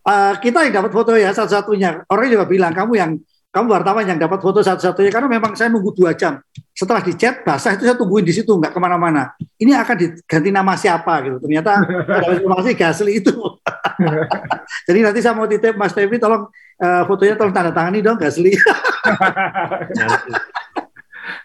[0.07, 2.07] uh, kita yang dapat foto ya satu-satunya.
[2.07, 3.11] Orang juga bilang kamu yang
[3.47, 6.37] kamu wartawan yang dapat foto satu-satunya karena memang saya nunggu dua jam.
[6.75, 9.33] Setelah dicat basah itu saya tungguin di situ nggak ke mana-mana.
[9.57, 11.37] Ini akan diganti nama siapa gitu.
[11.41, 13.33] Ternyata ada informasi Gasly itu.
[14.87, 18.53] Jadi nanti saya mau titip Mas Tevi tolong uh, fotonya tolong tanda tangani dong Gasly.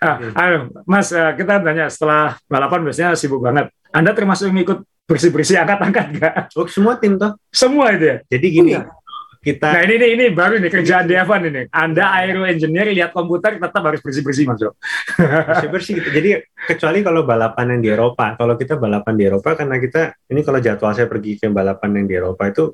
[0.02, 3.70] Ah, ayo, Mas, uh, kita tanya setelah balapan biasanya sibuk banget.
[3.94, 6.34] Anda termasuk yang ikut bersih-bersih angkat-angkat nggak?
[6.58, 7.38] Oh, semua tim toh?
[7.54, 8.16] Semua itu ya?
[8.26, 9.01] Jadi gini, oh, iya
[9.42, 11.66] kita nah ini, ini ini baru nih kerjaan di Evan ini.
[11.74, 16.08] Anda aero engineer lihat komputer tetap harus bersih bersih mas bersih bersih gitu.
[16.14, 16.30] Jadi
[16.70, 18.38] kecuali kalau balapan yang di Eropa.
[18.38, 22.06] Kalau kita balapan di Eropa karena kita ini kalau jadwal saya pergi ke balapan yang
[22.06, 22.70] di Eropa itu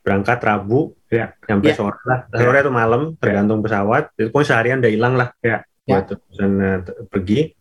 [0.00, 1.36] berangkat Rabu ya.
[1.44, 1.76] sampai ya.
[1.76, 2.20] sore lah.
[2.32, 2.62] Sore ya.
[2.64, 4.08] itu malam tergantung pesawat.
[4.16, 5.28] Itu pun seharian udah hilang lah.
[5.44, 5.60] Ya.
[5.84, 6.08] Ya.
[6.08, 6.78] dan uh,
[7.12, 7.52] pergi.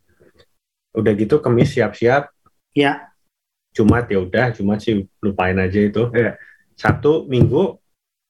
[0.95, 2.31] Udah gitu kemis siap-siap.
[2.71, 3.11] Ya.
[3.75, 6.07] Jumat ya udah Jumat sih lupain aja itu.
[6.15, 6.39] Ya.
[6.79, 7.75] Sabtu Minggu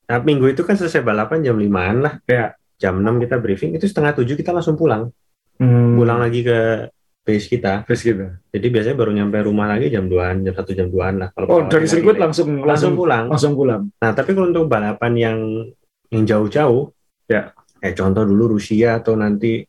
[0.08, 2.14] Nah, minggu itu kan selesai balapan jam 5-an lah.
[2.24, 2.56] Ya.
[2.78, 5.10] Jam 6 kita briefing, itu setengah 7 kita langsung pulang.
[5.58, 5.98] Hmm.
[5.98, 6.88] Pulang lagi ke
[7.26, 7.84] base kita.
[7.84, 8.40] Base kita.
[8.54, 11.30] Jadi biasanya baru nyampe rumah lagi jam 2-an, jam 1 jam 2-an lah.
[11.34, 13.26] Kalau oh, dari sirkuit langsung, langsung langsung pulang.
[13.28, 13.82] Langsung pulang.
[14.00, 15.38] Nah, tapi kalau untuk balapan yang
[16.14, 16.94] yang jauh-jauh,
[17.28, 17.52] ya
[17.82, 19.66] kayak contoh dulu Rusia atau nanti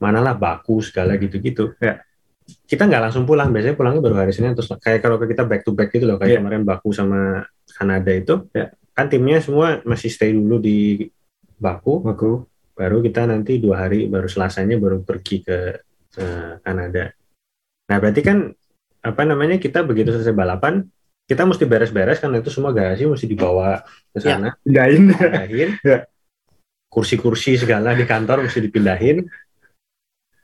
[0.00, 1.76] manalah Baku segala gitu-gitu.
[1.78, 2.00] Ya.
[2.46, 5.76] Kita nggak langsung pulang, biasanya pulangnya baru hari Senin terus kayak kalau kita back to
[5.76, 6.38] back gitu loh, kayak ya.
[6.40, 8.48] kemarin Baku sama Kanada itu.
[8.56, 11.04] Ya kan timnya semua masih stay dulu di
[11.60, 12.00] Baku.
[12.00, 12.48] Baku.
[12.76, 15.58] Baru kita nanti dua hari baru Selasanya baru pergi ke
[16.20, 17.12] uh, Kanada.
[17.92, 18.52] Nah berarti kan
[19.04, 20.82] apa namanya kita begitu selesai balapan
[21.26, 23.82] kita mesti beres-beres kan itu semua garasi mesti dibawa
[24.14, 24.48] ke ya, sana.
[24.62, 25.02] Ya, pindahin.
[25.10, 25.70] pindahin.
[25.90, 25.98] ya.
[26.86, 29.26] Kursi-kursi segala di kantor mesti dipindahin.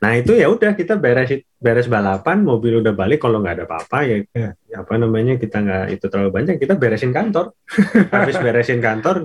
[0.03, 4.03] Nah itu ya udah kita beres beres balapan, mobil udah balik kalau nggak ada apa-apa
[4.03, 7.55] ya, ya apa namanya kita nggak itu terlalu banyak kita beresin kantor.
[8.11, 9.23] Habis beresin kantor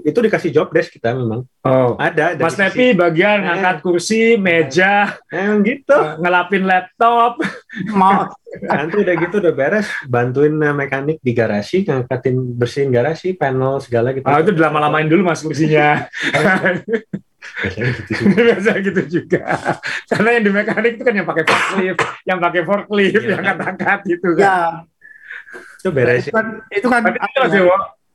[0.00, 1.44] itu dikasih job desk kita memang.
[1.68, 2.00] Oh.
[2.00, 2.40] Ada.
[2.40, 3.52] Mas Tepi bagian eh.
[3.60, 5.92] angkat kursi, meja, emang gitu.
[5.92, 7.36] Eh, ngelapin laptop.
[7.92, 8.24] Mau
[8.56, 14.16] nanti udah gitu udah beres bantuin eh, mekanik di garasi ngangkatin bersihin garasi panel segala
[14.16, 14.24] gitu.
[14.24, 16.08] Oh, itu lama-lamain dulu mas kursinya.
[17.62, 18.40] biasanya gitu juga.
[18.42, 19.42] biasanya gitu juga.
[20.10, 23.28] Karena yang di mekanik itu kan yang pakai forklift, yang pakai forklift, ya.
[23.30, 24.44] yang angkat-angkat gitu kan.
[24.44, 24.58] Ya.
[25.80, 26.24] Itu beres.
[26.26, 27.64] Itu kan, itu kan itu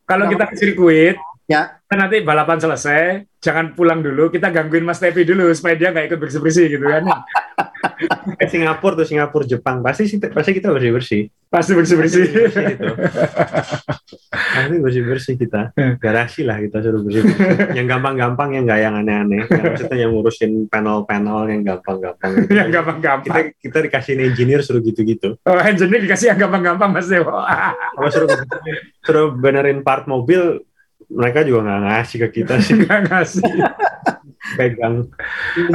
[0.05, 1.15] kalau kita ke sirkuit,
[1.47, 1.79] ya.
[1.87, 6.11] kan nanti balapan selesai, jangan pulang dulu, kita gangguin Mas Tevi dulu supaya dia nggak
[6.11, 7.07] ikut bersih-bersih gitu kan.
[8.39, 12.23] ke Singapura tuh Singapura Jepang pasti pasti kita bersih bersih pasti bersih bersih
[14.55, 18.79] pasti bersih bersih kita garasi lah kita suruh bersih bersih yang gampang gampang yang nggak
[18.79, 22.55] yang aneh aneh yang maksudnya yang ngurusin panel panel yang gampang gampang gitu.
[22.55, 26.63] yang gampang gampang kita kita dikasih engineer suruh gitu gitu oh engineer dikasih yang gampang
[26.63, 27.35] gampang mas Dewo
[27.99, 28.31] kalau suruh
[29.03, 30.63] suruh benerin part mobil
[31.11, 32.73] mereka juga nggak ngasih ke kita sih.
[32.79, 33.43] Nggak ngasih.
[34.55, 34.95] Pegang.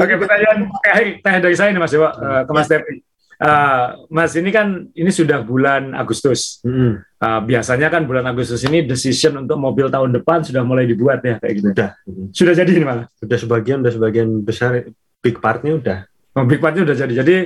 [0.01, 3.05] Oke, pertanyaan terakhir, terakhir dari saya nih Mas Dewa, uh, ke Mas Devi.
[3.43, 6.61] Uh, Mas ini kan ini sudah bulan Agustus.
[6.65, 7.03] Mm.
[7.17, 11.41] Uh, biasanya kan bulan Agustus ini decision untuk mobil tahun depan sudah mulai dibuat ya
[11.41, 11.69] kayak gitu.
[11.73, 11.91] Sudah.
[12.33, 13.07] Sudah jadi ini malah.
[13.17, 14.85] Sudah sebagian, sudah sebagian besar
[15.25, 15.99] big partnya udah.
[16.37, 17.13] Oh, big partnya udah jadi.
[17.25, 17.37] Jadi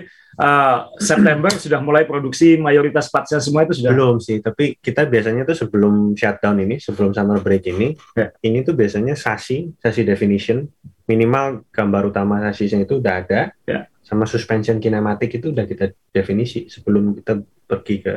[0.43, 3.95] uh, September sudah mulai produksi mayoritas partsnya semua itu sudah.
[3.95, 8.34] Belum sih, tapi kita biasanya tuh sebelum shutdown ini, sebelum summer break ini, ya.
[8.43, 10.66] ini tuh biasanya sasi, sasi definition,
[11.11, 13.51] minimal gambar utama sasisnya itu udah ada.
[13.67, 17.39] Ya sama suspension kinematik itu udah kita definisi sebelum kita
[17.71, 18.15] pergi ke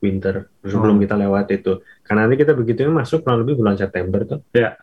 [0.00, 1.00] winter sebelum oh.
[1.04, 4.80] kita lewat itu karena nanti kita begitu masuk kurang lebih bulan September tuh ya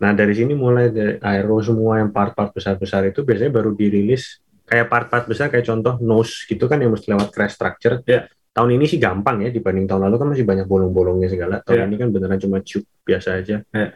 [0.00, 4.88] nah dari sini mulai dari aero semua yang part-part besar-besar itu biasanya baru dirilis kayak
[4.88, 8.24] part-part besar kayak contoh nose gitu kan yang mesti lewat crash structure ya
[8.56, 11.88] tahun ini sih gampang ya dibanding tahun lalu kan masih banyak bolong-bolongnya segala tahun ya.
[11.92, 13.86] ini kan beneran cuma tube biasa aja ya.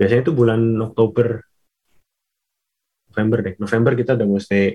[0.00, 1.44] biasanya itu bulan Oktober
[3.14, 4.74] November deh November kita udah mesti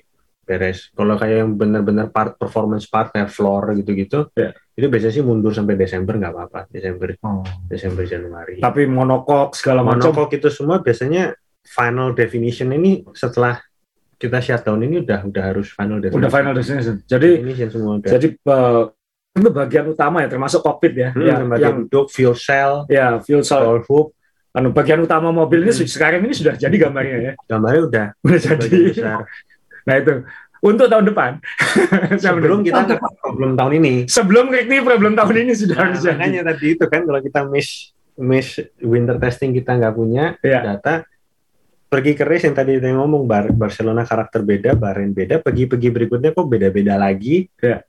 [0.50, 0.90] beres.
[0.98, 4.50] Kalau kayak yang benar-benar part performance part kayak floor gitu-gitu, yeah.
[4.74, 6.60] itu biasanya sih mundur sampai Desember nggak apa-apa.
[6.74, 7.46] Desember, oh.
[7.70, 8.58] Desember Januari.
[8.58, 10.10] Tapi monokok segala macam.
[10.10, 13.62] Monokok itu semua biasanya final definition ini setelah
[14.18, 16.26] kita shutdown ini udah udah harus final definition.
[16.26, 16.96] Udah final definition.
[17.06, 18.10] Jadi definition semua udah.
[18.10, 18.84] Jadi uh,
[19.30, 23.46] itu bagian utama ya termasuk cockpit ya, hmm, yang, yang duk, fuel cell, ya fuel
[23.46, 24.18] cell, hoop,
[24.60, 25.88] anu bagian utama mobil ini hmm.
[25.88, 27.34] sekarang ini sudah jadi gambarnya ya.
[27.48, 28.80] Gambarnya udah udah jadi.
[29.88, 30.14] Nah itu
[30.60, 31.32] untuk tahun depan.
[32.24, 33.94] Sebelum kita nggak problem tahun ini.
[34.12, 36.20] Sebelum ini problem tahun ini sudah nah, harus jadi.
[36.20, 40.76] Makanya tadi itu kan kalau kita miss miss winter testing kita nggak punya ya.
[40.76, 41.08] data
[41.90, 46.30] pergi ke race yang tadi kita ngomong Bar Barcelona karakter beda, Bahrain beda, pergi-pergi berikutnya
[46.38, 47.50] kok beda-beda lagi.
[47.58, 47.82] Ya.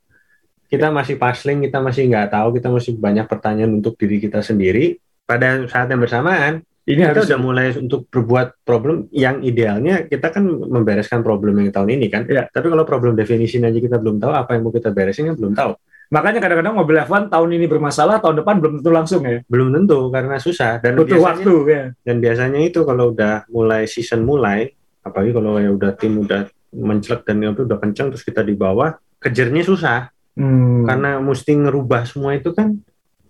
[0.70, 4.96] Kita masih pasling, kita masih nggak tahu, kita masih banyak pertanyaan untuk diri kita sendiri.
[5.30, 10.34] Pada saat yang bersamaan, ini kita harus udah mulai untuk berbuat problem yang idealnya kita
[10.34, 12.26] kan membereskan problem yang tahun ini kan.
[12.26, 12.50] Ya.
[12.50, 15.54] Tapi kalau problem definisi aja kita belum tahu apa yang mau kita beresin kan belum
[15.54, 15.72] tahu.
[16.10, 19.38] Makanya kadang-kadang mobil F1 tahun ini bermasalah, tahun depan belum tentu langsung ya.
[19.46, 21.82] Belum tentu karena susah dan butuh biasanya, waktu ya.
[22.02, 24.74] Dan biasanya itu kalau udah mulai season mulai,
[25.06, 28.98] apalagi kalau ya udah tim udah mencelek dan itu udah kenceng terus kita di bawah,
[29.22, 30.10] kejernya susah.
[30.34, 30.82] Hmm.
[30.82, 32.74] Karena mesti ngerubah semua itu kan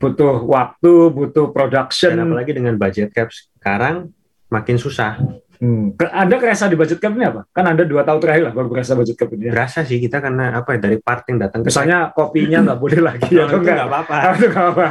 [0.01, 2.17] butuh waktu, butuh production.
[2.17, 4.09] Dan apalagi dengan budget cap sekarang
[4.49, 5.21] makin susah.
[5.61, 5.93] Hmm.
[6.01, 7.45] Anda kerasa di budget cap ini apa?
[7.53, 9.45] Kan Anda dua tahun terakhir lah baru berasa budget cap ini.
[9.45, 9.53] Ya?
[9.53, 11.61] Berasa sih kita karena apa ya dari part yang datang.
[11.61, 14.17] Misalnya ke kopinya nggak boleh lagi ya, itu nggak apa-apa.
[14.41, 14.87] apa.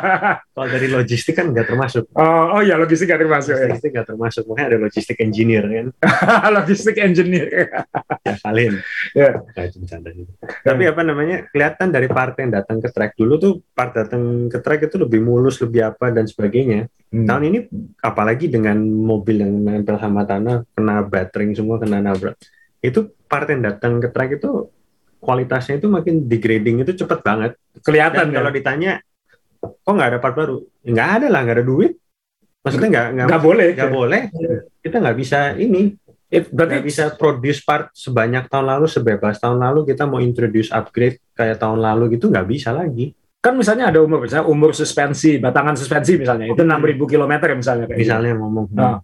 [0.53, 2.05] Kalau dari logistik kan nggak termasuk.
[2.13, 3.53] Oh, oh ya logistik nggak termasuk.
[3.57, 3.65] Ya.
[3.65, 4.09] Logistik nggak ya.
[4.13, 5.87] termasuk, makanya ada logistik engineer kan.
[6.61, 7.49] logistik engineer.
[8.29, 8.73] ya kalian.
[9.17, 9.29] Ya.
[9.41, 10.31] Nah, itu bercanda gitu.
[10.45, 14.61] Tapi apa namanya kelihatan dari part yang datang ke track dulu tuh part datang ke
[14.61, 16.85] track itu lebih mulus, lebih apa dan sebagainya.
[17.09, 17.25] Hmm.
[17.25, 17.59] Tahun ini
[18.05, 22.37] apalagi dengan mobil yang nempel sama tanah, kena battering semua, kena nabrak.
[22.85, 24.69] Itu part yang datang ke track itu
[25.17, 27.51] kualitasnya itu makin degrading itu cepet banget.
[27.81, 28.91] Kelihatan Dan kalau ditanya,
[29.57, 30.61] kok nggak ada part baru?
[30.85, 31.93] Nggak ada lah, nggak ada duit.
[32.61, 34.21] Maksudnya nggak nggak boleh, nggak boleh.
[34.85, 35.97] Kita nggak bisa ini.
[36.29, 41.17] It, berarti bisa produce part sebanyak tahun lalu, sebebas tahun lalu kita mau introduce upgrade
[41.33, 45.79] kayak tahun lalu gitu nggak bisa lagi kan misalnya ada umur misalnya umur suspensi batangan
[45.79, 48.41] suspensi misalnya itu enam ribu kilometer misalnya kayak misalnya gitu.
[48.43, 48.65] ngomong.
[48.75, 48.99] Nah,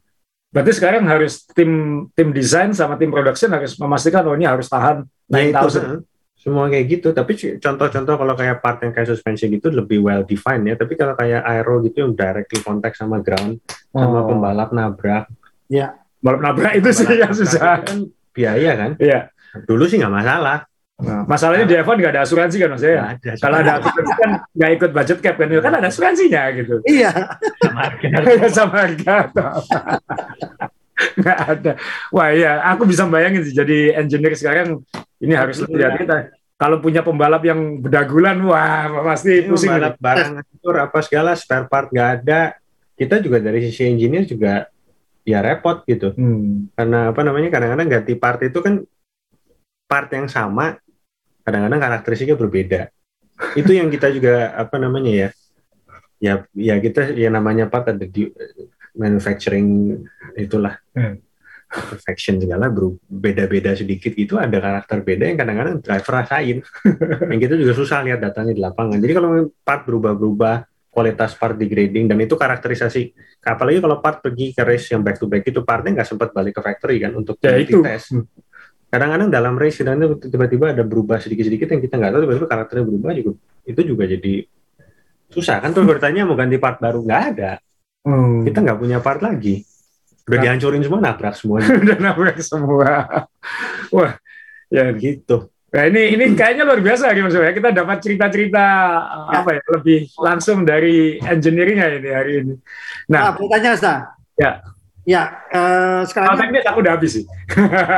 [0.52, 5.08] berarti sekarang harus tim tim desain sama tim production harus memastikan oh ini harus tahan
[5.32, 6.04] nah itu kan,
[6.46, 7.10] semua kayak gitu.
[7.10, 10.78] Tapi contoh-contoh kalau kayak part yang kayak suspensi gitu lebih well defined ya.
[10.78, 13.58] Tapi kalau kayak aero gitu yang directly contact sama ground
[13.96, 13.98] oh.
[13.98, 15.26] sama pembalap nabrak.
[15.66, 17.82] Ya balap nabrak itu sih yang susah.
[17.82, 18.92] kan biaya kan?
[19.02, 19.34] Iya.
[19.66, 23.20] Dulu sih nggak masalah Nah, masalahnya di F1 nggak ada asuransi kan maksudnya.
[23.20, 26.76] Ada, Kalau ada asuransi kan nggak ikut budget cap kan, kan ada asuransinya gitu.
[26.88, 27.12] Iya.
[27.60, 28.48] Sama harga.
[28.48, 29.16] sama harga.
[31.20, 31.72] nggak ada.
[32.16, 34.88] Wah iya, aku bisa bayangin sih jadi engineer sekarang
[35.20, 36.18] ini harus lebih hati kita.
[36.56, 39.76] Kalau punya pembalap yang berdagulan, wah pasti ini pusing.
[39.76, 42.56] Pembalap barang atur apa segala, spare part nggak ada.
[42.96, 44.72] Kita juga dari sisi engineer juga
[45.28, 46.16] ya repot gitu.
[46.16, 46.72] Hmm.
[46.72, 48.80] Karena apa namanya kadang-kadang ganti part itu kan
[49.92, 50.80] part yang sama
[51.46, 52.82] kadang-kadang karakteristiknya berbeda.
[53.54, 55.30] Itu yang kita juga apa namanya ya?
[56.18, 58.34] Ya ya kita ya namanya part ada di
[58.98, 60.00] manufacturing
[60.36, 60.82] itulah.
[60.98, 61.22] Hmm.
[61.66, 66.58] Perfection segala berbeda-beda sedikit itu ada karakter beda yang kadang-kadang driver rasain.
[67.32, 68.98] yang kita juga susah lihat datanya di lapangan.
[69.02, 69.30] Jadi kalau
[69.66, 70.56] part berubah-berubah,
[70.96, 73.12] kualitas part degrading dan itu karakterisasi
[73.44, 76.56] apalagi kalau part pergi ke race yang back to back itu partnya nggak sempat balik
[76.56, 77.84] ke factory kan untuk ya, itu.
[77.84, 78.16] tes
[78.90, 83.12] kadang-kadang dalam race dan tiba-tiba ada berubah sedikit-sedikit yang kita nggak tahu tiba-tiba karakternya berubah
[83.18, 83.32] juga
[83.66, 84.34] itu juga jadi
[85.34, 87.52] susah kan terus bertanya mau ganti part baru nggak ada
[88.06, 88.46] hmm.
[88.48, 89.66] kita nggak punya part lagi
[90.26, 90.44] udah nah.
[90.48, 92.90] dihancurin semua nabrak semua udah nabrak semua
[93.94, 94.14] wah
[94.70, 97.52] ya gitu Nah, ini ini kayaknya luar biasa gitu ya.
[97.52, 98.64] Kita dapat cerita-cerita
[99.28, 99.44] ya.
[99.44, 102.54] apa ya lebih langsung dari engineeringnya ini hari ini.
[103.12, 104.16] Nah, nah bertanya Sa.
[104.40, 104.64] Ya.
[105.06, 107.26] Ya, uh, sekarang oh, ini aku udah habis sih.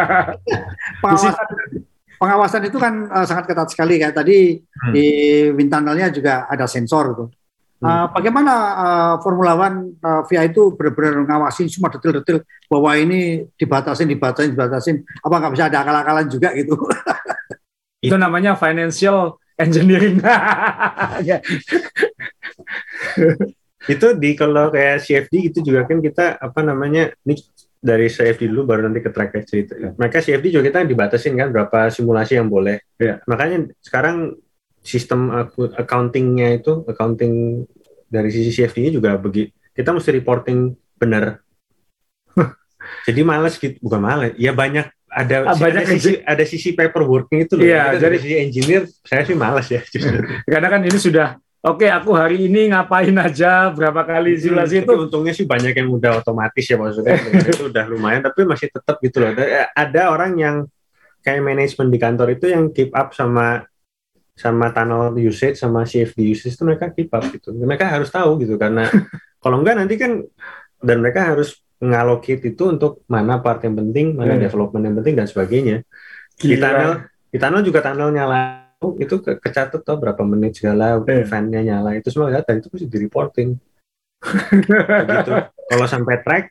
[1.02, 1.48] pengawasan,
[2.20, 4.92] pengawasan itu kan uh, sangat ketat sekali kayak tadi hmm.
[4.92, 5.08] di
[5.56, 7.26] wind tunnelnya juga ada sensor gitu.
[7.78, 14.10] Uh, bagaimana uh, Formula One uh, via itu benar-benar ngawasin semua detail-detail bahwa ini dibatasin,
[14.10, 15.06] dibatasin, dibatasin.
[15.22, 16.74] Apa nggak bisa ada akal-akalan juga gitu?
[18.06, 20.18] itu namanya financial engineering.
[23.88, 27.40] itu di kalau kayak CFD itu juga kan kita apa namanya ini
[27.78, 29.74] dari CFD dulu baru nanti ke track cerita.
[29.80, 29.96] Ya.
[29.96, 32.84] Mereka CFD juga kita dibatasin kan berapa simulasi yang boleh.
[33.00, 33.24] Ya.
[33.30, 34.36] Makanya sekarang
[34.88, 35.32] sistem
[35.76, 37.64] accountingnya itu accounting
[38.08, 41.44] dari sisi CFD-nya juga begitu kita mesti reporting benar
[43.08, 47.46] jadi males gitu bukan males ya banyak ada ah, banyak ada sisi ada sisi paperworknya
[47.46, 49.84] itu loh iya, dari sisi engineer saya sih males ya
[50.52, 54.84] karena kan ini sudah oke okay, aku hari ini ngapain aja berapa kali simulasi hmm,
[54.86, 57.18] itu untungnya sih banyak yang udah otomatis ya maksudnya
[57.54, 60.56] itu udah lumayan tapi masih tetap gitu loh ada, ada orang yang
[61.28, 63.68] kayak manajemen di kantor itu yang keep up sama
[64.38, 67.52] sama tunnel usage sama CFD usage itu mereka keep up gitu.
[67.52, 68.86] Mereka harus tahu gitu karena
[69.44, 70.22] kalau enggak nanti kan
[70.80, 74.46] dan mereka harus ngalokit itu untuk mana part yang penting, mana yeah.
[74.46, 75.76] development yang penting dan sebagainya.
[76.38, 76.54] Gila.
[76.54, 76.92] Di tunnel
[77.28, 78.67] di tunnel juga tunnel nyala
[79.02, 81.26] itu ke kecatat tuh berapa menit segala yeah.
[81.26, 83.50] eventnya nyala itu semua data itu mesti di reporting.
[85.14, 85.32] gitu.
[85.68, 86.46] Kalau sampai track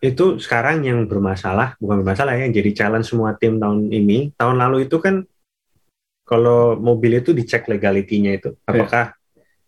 [0.00, 4.56] itu sekarang yang bermasalah bukan bermasalah ya yang jadi challenge semua tim tahun ini tahun
[4.56, 5.28] lalu itu kan
[6.24, 8.64] kalau mobil itu dicek legalitinya itu iya.
[8.64, 9.19] apakah yeah.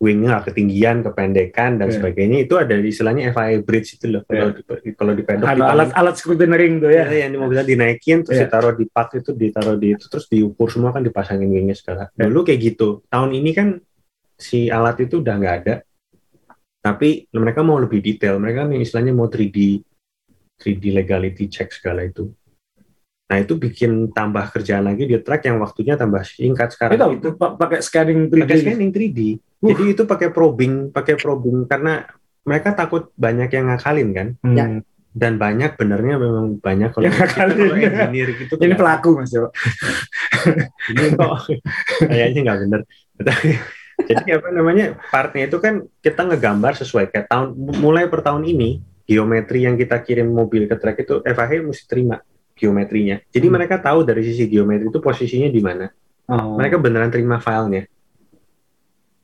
[0.03, 1.95] Wingnya ketinggian, kependekan dan yeah.
[1.95, 4.83] sebagainya itu ada istilahnya FIA bridge itu loh kalau yeah.
[4.83, 7.07] di, kalau di pedok alat alat scrutineering tuh ya.
[7.07, 8.51] ya yang mobilnya dinaikin terus yeah.
[8.51, 12.11] ditaruh di park itu ditaruh di itu terus diukur semua kan dipasangin wingnya segala.
[12.19, 12.27] Yeah.
[12.27, 13.07] Dulu kayak gitu.
[13.07, 13.79] Tahun ini kan
[14.35, 15.75] si alat itu udah nggak ada.
[16.83, 18.43] Tapi mereka mau lebih detail.
[18.43, 19.79] Mereka istilahnya mau 3D
[20.59, 22.27] 3D legality check segala itu.
[23.33, 27.17] Nah itu bikin tambah kerjaan lagi di track yang waktunya tambah singkat sekarang.
[27.17, 28.41] Itu, itu pakai scanning 3D.
[28.45, 29.19] Pakai scanning 3D.
[29.33, 29.67] Uh.
[29.73, 32.05] Jadi itu pakai probing, pakai probing karena
[32.45, 34.27] mereka takut banyak yang ngakalin kan.
[34.45, 34.53] Hmm.
[34.53, 34.65] Ya.
[35.13, 38.53] Dan banyak benernya memang banyak kalau, kita, kalau engineer gitu.
[38.53, 39.49] Ini pelaku mas Jo.
[40.93, 41.49] Ini kok
[42.05, 42.81] kayaknya nggak bener.
[44.09, 48.81] Jadi apa namanya partnya itu kan kita ngegambar sesuai kayak tahun mulai per tahun ini
[49.05, 52.17] geometri yang kita kirim mobil ke track itu FAH mesti terima
[52.63, 53.19] geometrinya.
[53.27, 53.55] Jadi hmm.
[53.59, 55.91] mereka tahu dari sisi geometri itu posisinya di mana.
[56.31, 56.55] Oh.
[56.55, 57.83] Mereka beneran terima filenya.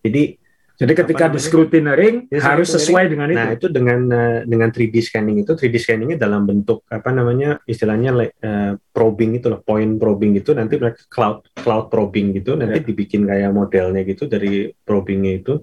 [0.04, 0.40] Jadi
[0.80, 3.36] jadi ketika di scrutinering ya, harus sesuai dengan itu.
[3.36, 8.16] Nah, itu dengan uh, dengan 3D scanning itu 3D scanningnya dalam bentuk apa namanya istilahnya
[8.16, 12.86] uh, probing itu loh, point probing itu nanti mereka cloud cloud probing gitu, nanti ya.
[12.88, 15.60] dibikin kayak modelnya gitu dari probingnya itu.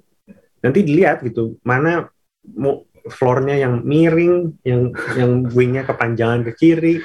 [0.60, 2.12] Nanti dilihat gitu, mana
[2.52, 7.00] mau floornya yang miring, yang yang wingnya kepanjangan ke kiri,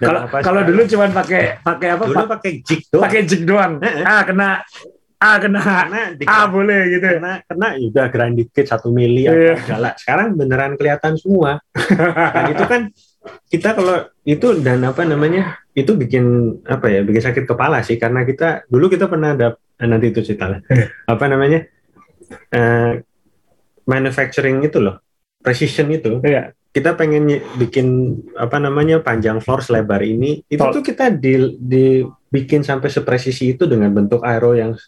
[0.00, 2.04] kalau kalau dulu cuma pakai pakai apa?
[2.08, 3.02] Dulu pakai jig doang.
[3.04, 3.72] Pakai jig doang.
[4.04, 4.64] Ah kena
[5.20, 7.04] Ah kena, kena ah boleh gitu.
[7.20, 9.52] Kena kena udah grand dikit satu mili yeah.
[9.60, 9.92] segala.
[10.00, 11.60] Sekarang beneran kelihatan semua.
[11.76, 12.88] Dan itu kan
[13.52, 18.24] kita kalau itu dan apa namanya itu bikin apa ya bikin sakit kepala sih karena
[18.24, 20.88] kita dulu kita pernah ada nanti itu cerita iya.
[21.04, 21.68] apa namanya
[22.56, 22.96] uh,
[23.84, 25.04] manufacturing itu loh
[25.44, 27.26] precision itu yeah kita pengen
[27.58, 30.78] bikin apa namanya panjang floor selebar ini itu Tol.
[30.78, 34.78] tuh kita di, dibikin sampai sepresisi itu dengan bentuk aero yang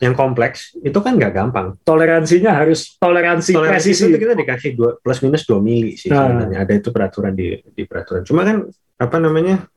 [0.00, 1.76] yang kompleks itu kan nggak gampang.
[1.84, 4.08] Toleransinya harus toleransi, toleransi presisi.
[4.08, 6.24] itu kita dikasih dua, plus minus 2 mili sih nah.
[6.24, 6.58] sebenarnya.
[6.64, 8.24] Ada itu peraturan di di peraturan.
[8.24, 8.64] Cuma kan
[8.96, 9.68] apa namanya?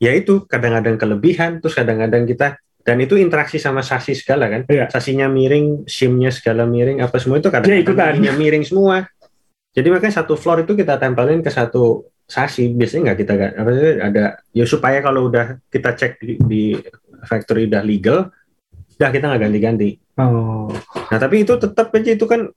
[0.00, 4.64] Ya itu kadang-kadang kelebihan terus kadang-kadang kita dan itu interaksi sama sasis segala kan.
[4.64, 4.88] Iya.
[4.88, 9.04] Sasinya miring, simnya segala miring apa semua itu kadang-kadang ya, miring semua
[9.76, 12.72] jadi makanya satu floor itu kita tempelin ke satu sasi.
[12.72, 13.70] Biasanya nggak kita apa
[14.04, 16.62] ada ya supaya kalau udah kita cek di, di
[17.24, 18.28] factory udah legal,
[19.00, 19.90] udah kita nggak ganti-ganti.
[20.20, 20.68] Oh.
[21.08, 22.48] Nah tapi itu tetap aja itu kan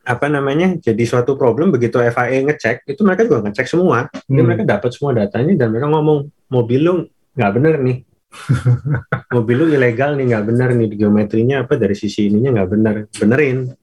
[0.00, 4.10] apa namanya jadi suatu problem begitu FIA ngecek itu mereka juga ngecek semua.
[4.10, 4.46] Jadi hmm.
[4.46, 6.18] mereka dapat semua datanya dan mereka ngomong
[6.50, 6.94] mobil lu
[7.38, 7.98] nggak bener nih.
[9.34, 13.74] mobil lu ilegal nih nggak bener nih geometrinya apa dari sisi ininya nggak bener benerin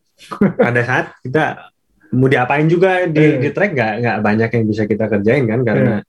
[0.56, 1.76] pada saat kita
[2.14, 3.04] mau diapain juga?
[3.08, 3.40] Di, eh.
[3.42, 5.60] di track nggak nggak banyak yang bisa kita kerjain kan?
[5.66, 6.04] Karena eh.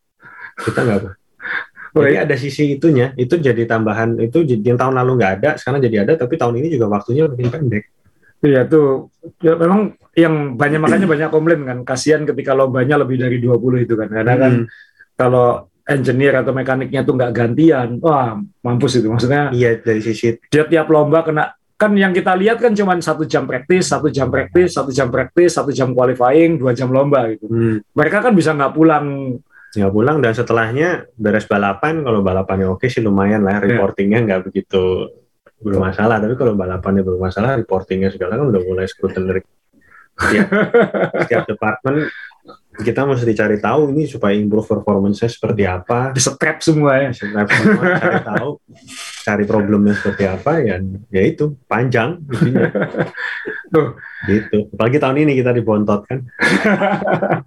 [0.62, 0.98] kita nggak
[1.98, 3.16] jadi ada sisi itunya.
[3.18, 6.68] Itu jadi tambahan itu yang tahun lalu nggak ada sekarang jadi ada tapi tahun ini
[6.78, 7.84] juga waktunya lebih pendek.
[8.38, 9.10] Iya tuh.
[9.42, 11.78] Ya, memang yang banyak makanya banyak komplain kan.
[11.82, 14.08] Kasihan ketika lombanya lebih dari 20 itu kan.
[14.10, 14.66] Karena kan hmm.
[14.66, 15.48] kan kalau
[15.88, 19.10] engineer atau mekaniknya tuh nggak gantian, wah mampus itu.
[19.10, 19.50] Maksudnya.
[19.50, 23.46] Iya dari sisi dia tiap lomba kena kan yang kita lihat kan cuma satu jam
[23.46, 27.46] praktis, satu jam praktis, satu jam praktis, satu jam qualifying, dua jam lomba gitu.
[27.46, 27.78] Hmm.
[27.94, 33.04] Mereka kan bisa nggak pulang nggak pulang dan setelahnya beres balapan kalau balapannya oke sih
[33.04, 33.76] lumayan lah iya.
[33.76, 35.12] reportingnya nggak begitu
[35.60, 39.44] bermasalah tapi kalau balapannya bermasalah reportingnya segala kan udah mulai scrutiny
[40.18, 40.48] setiap,
[41.20, 42.08] setiap departemen
[42.78, 46.14] kita mesti cari tahu ini supaya improve performance-nya seperti apa.
[46.14, 47.10] Di strap semua ya.
[47.10, 48.50] Strap semua, cari tahu,
[49.26, 50.76] cari problemnya seperti apa ya,
[51.10, 52.22] ya itu panjang
[53.74, 53.88] Tuh.
[54.24, 54.72] Gitu.
[54.72, 56.18] Apalagi tahun ini kita dibontot kan.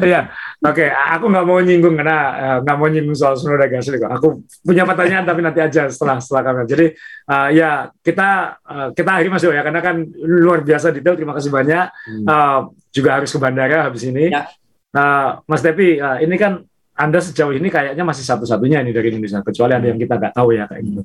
[0.00, 0.32] Iya,
[0.64, 0.72] oke.
[0.72, 0.88] Okay.
[0.88, 4.08] Aku nggak mau nyinggung karena eh, nggak uh, mau nyinggung soal Sunoda Gasly kok.
[4.08, 6.64] Aku punya pertanyaan tapi nanti aja setelah setelah kamera.
[6.64, 6.86] Jadi
[7.28, 11.12] uh, ya kita uh, kita akhiri Mas ya karena kan luar biasa detail.
[11.12, 11.86] Terima kasih banyak.
[11.92, 12.24] Hmm.
[12.24, 14.32] Uh, juga harus ke bandara habis ini.
[14.32, 14.48] Ya.
[14.90, 16.66] Uh, Mas Devi, uh, ini kan
[16.98, 20.52] anda sejauh ini kayaknya masih satu-satunya ini dari Indonesia, kecuali ada yang kita nggak tahu
[20.52, 21.02] ya kayak gitu.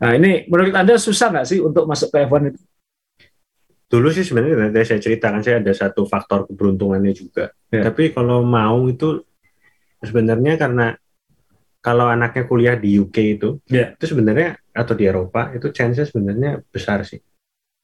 [0.00, 2.60] Nah ini menurut Anda susah nggak sih untuk masuk ke F1 itu?
[3.90, 7.50] dulu sih sebenarnya tadi saya ceritakan saya ada satu faktor keberuntungannya juga.
[7.74, 7.90] Yeah.
[7.90, 9.26] Tapi kalau mau itu
[9.98, 10.94] sebenarnya karena
[11.82, 13.90] kalau anaknya kuliah di UK itu, yeah.
[13.98, 17.18] itu sebenarnya atau di Eropa itu chance sebenarnya besar sih.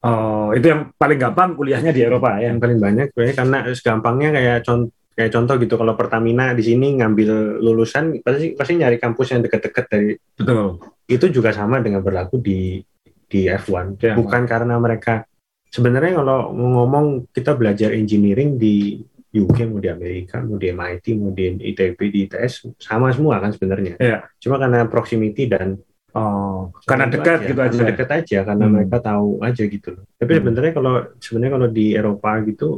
[0.07, 2.55] Oh, itu yang paling gampang kuliahnya di Eropa ya?
[2.55, 7.59] Yang paling banyak karena gampangnya kayak contoh kayak contoh gitu kalau Pertamina di sini ngambil
[7.65, 10.77] lulusan pasti pasti nyari kampus yang dekat-dekat dari betul
[11.09, 12.85] itu juga sama dengan berlaku di
[13.27, 15.25] di F1 ya, bukan karena mereka
[15.73, 19.01] sebenarnya kalau ngomong kita belajar engineering di
[19.33, 23.57] UK mau di Amerika mau di MIT mau di ITB di ITS sama semua kan
[23.57, 24.21] sebenarnya yeah.
[24.37, 25.81] cuma karena proximity dan
[26.13, 28.73] oh karena dekat aja, gitu aja dekat aja karena hmm.
[28.73, 30.39] mereka tahu aja gitu loh tapi hmm.
[30.45, 32.69] sebenarnya kalau sebenarnya kalau di Eropa gitu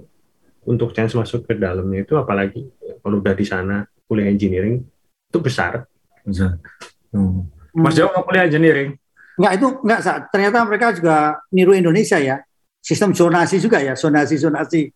[0.69, 2.69] untuk chance masuk ke dalamnya itu apalagi
[3.01, 4.85] kalau udah di sana kuliah engineering
[5.33, 5.89] itu besar
[6.21, 6.61] besar
[7.17, 7.73] hmm.
[7.73, 8.93] Mas Jawa mau kuliah engineering
[9.39, 10.01] Enggak itu enggak
[10.35, 12.43] ternyata mereka juga niru Indonesia ya
[12.89, 14.89] sistem zonasi juga ya, zonasi zonasi.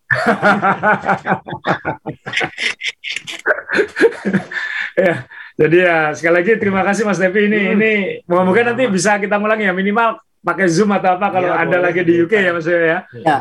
[4.97, 7.73] ya, jadi ya sekali lagi terima kasih Mas Devi ini hmm.
[7.77, 7.91] ini
[8.25, 12.03] moga-moga nanti bisa kita ngulang ya minimal pakai Zoom atau apa kalau ya, ada lagi
[12.03, 13.07] di UK ya Mas ya.
[13.07, 13.37] ya.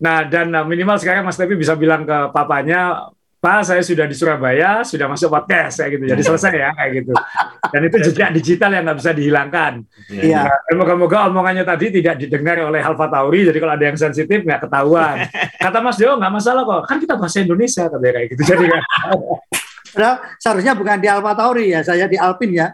[0.00, 3.12] Nah dan minimal sekarang Mas Devi bisa bilang ke papanya
[3.42, 6.14] Pak, saya sudah di Surabaya, sudah masuk podcast kayak gitu.
[6.14, 7.12] Jadi selesai ya kayak gitu.
[7.74, 9.72] Dan itu jejak digital yang nggak bisa dihilangkan.
[10.14, 10.46] Iya.
[10.46, 13.50] Nah, moga-moga omongannya tadi tidak didengar oleh Alfa Tauri.
[13.50, 15.26] Jadi kalau ada yang sensitif nggak ketahuan.
[15.58, 16.86] Kata Mas Dewo nggak masalah kok.
[16.86, 18.42] Kan kita bahasa Indonesia katanya kayak gitu.
[18.46, 18.82] Jadi kan.
[19.98, 22.70] Nah, seharusnya bukan di Alfa Tauri ya, saya di Alpin ya.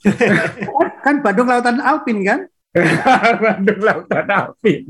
[1.04, 2.48] kan Bandung Lautan Alpin kan?
[3.42, 4.84] Bandung Lautan Alpin.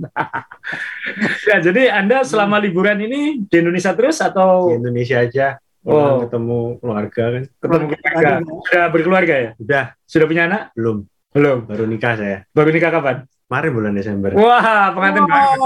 [1.47, 5.47] ya, jadi Anda selama liburan ini di Indonesia terus atau di Indonesia aja?
[5.87, 7.43] Oh, ketemu keluarga kan.
[7.47, 8.30] Ketemu keluarga.
[8.43, 9.51] Sudah berkeluarga ya?
[9.55, 9.84] Sudah.
[10.03, 10.74] Sudah punya anak?
[10.74, 11.07] Belum.
[11.30, 11.59] Belum.
[11.62, 12.39] Baru nikah saya.
[12.51, 13.22] Baru nikah kapan?
[13.47, 14.34] Kemarin bulan Desember.
[14.34, 15.30] Wah, pengantin oh.
[15.30, 15.59] banget.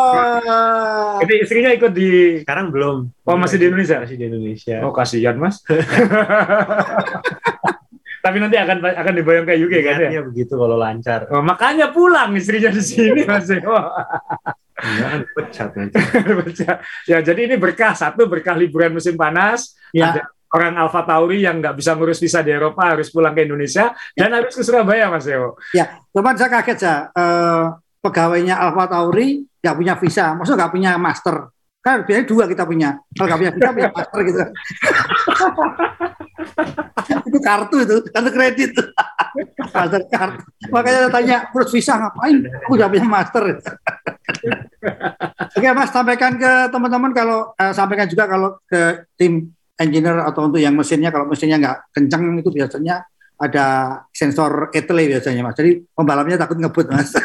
[1.25, 2.09] Jadi istrinya ikut di
[2.45, 3.09] Sekarang belum.
[3.25, 4.05] Oh, masih di Indonesia?
[4.05, 4.85] Masih di Indonesia.
[4.85, 5.65] Oh, kasihan, Mas.
[8.21, 10.21] Tapi nanti akan akan dibayang kayak UK kan ya?
[10.21, 11.25] begitu kalau lancar.
[11.33, 13.73] Oh, makanya pulang istrinya di sini Mas Eko.
[14.81, 15.97] Enggak, pecat nanti.
[17.11, 19.77] ya, jadi ini berkah satu berkah liburan musim panas.
[19.93, 20.13] Ya.
[20.13, 23.95] Ada orang Alfa Tauri yang nggak bisa ngurus visa di Eropa harus pulang ke Indonesia
[23.95, 24.27] ya.
[24.27, 25.57] dan harus ke Surabaya Mas Eko.
[25.73, 26.95] Ya, teman saya kaget ya.
[27.15, 27.65] Uh,
[28.01, 31.37] pegawainya Alfa Tauri nggak punya visa, maksudnya nggak punya master.
[31.81, 33.01] Kan biasanya dua kita punya.
[33.17, 34.39] Kalau nggak punya visa, punya master gitu.
[37.31, 38.71] itu kartu itu kartu kredit.
[39.73, 40.41] Master kartu.
[40.69, 42.37] Makanya tanya terus visa ngapain?
[42.69, 43.43] Aku udah punya master.
[45.57, 49.49] Oke mas sampaikan ke teman-teman kalau uh, sampaikan juga kalau ke tim
[49.81, 51.09] engineer atau untuk yang mesinnya.
[51.09, 53.09] Kalau mesinnya nggak kencang itu biasanya
[53.41, 53.67] ada
[54.13, 55.57] sensor etle biasanya mas.
[55.57, 57.09] Jadi pembalapnya takut ngebut mas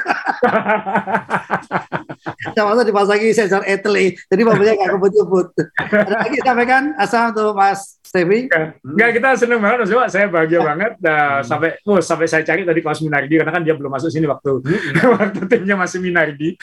[2.57, 5.47] masa dipasangi sensor etle, jadi mobilnya nggak kebut-kebut.
[5.77, 8.49] Ada lagi sampaikan asal untuk Mas Stevi?
[8.81, 10.97] Enggak, kita senang banget, Mas Saya bahagia banget.
[11.01, 14.25] Nah, sampai, oh, sampai saya cari tadi kelas Minardi, karena kan dia belum masuk sini
[14.25, 14.61] waktu
[15.19, 16.57] waktu timnya masih Minardi.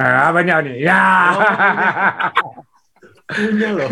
[0.00, 0.76] Nah, banyak nih.
[0.88, 1.04] Ya.
[2.40, 2.64] Oh,
[3.32, 3.88] punya loh.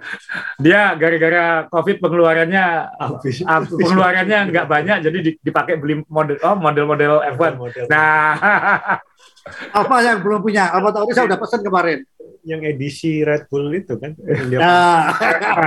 [0.64, 2.64] dia gara-gara covid pengeluarannya
[3.00, 3.36] Habis.
[3.44, 7.52] pengeluarannya nggak banyak jadi dipakai beli model oh model-model F1.
[7.56, 7.84] Model.
[7.88, 8.36] Nah,
[9.72, 10.72] apa yang belum punya?
[10.72, 12.00] Apa tahu saya udah pesan kemarin.
[12.44, 15.16] Yang edisi Red Bull itu kan dia nah.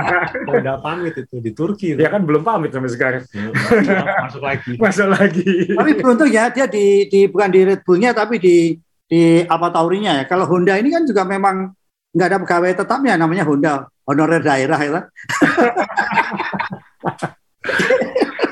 [0.62, 1.98] udah pamit itu di Turki.
[1.98, 3.22] Dia kan belum pamit sampai sekarang.
[4.24, 4.72] Masuk lagi.
[4.82, 5.74] Masuk lagi.
[5.74, 8.78] Tapi beruntung ya dia di, di bukan di Red Bullnya tapi di
[9.10, 10.24] di apa taurinya ya.
[10.30, 11.74] Kalau Honda ini kan juga memang
[12.14, 15.00] nggak ada pegawai tetapnya namanya Honda honorer daerah ya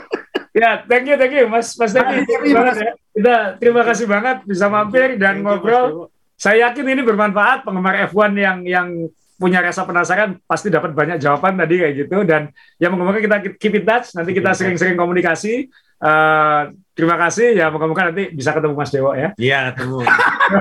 [0.57, 2.25] ya, thank you, thank you, Mas, Mas Devi.
[2.25, 2.85] Terima kasih.
[2.89, 2.93] Ya.
[2.97, 6.09] Kita terima kasih banget bisa mampir dan ngobrol.
[6.37, 8.89] Saya yakin ini bermanfaat penggemar F1 yang yang
[9.37, 12.17] punya rasa penasaran pasti dapat banyak jawaban tadi kayak gitu.
[12.25, 14.17] Dan ya moga-moga kita keep in touch.
[14.17, 15.69] Nanti kita sering-sering komunikasi.
[15.97, 17.57] Uh, terima kasih.
[17.57, 19.33] Ya moga-moga nanti bisa ketemu Mas Dewo ya.
[19.37, 20.05] Iya ketemu.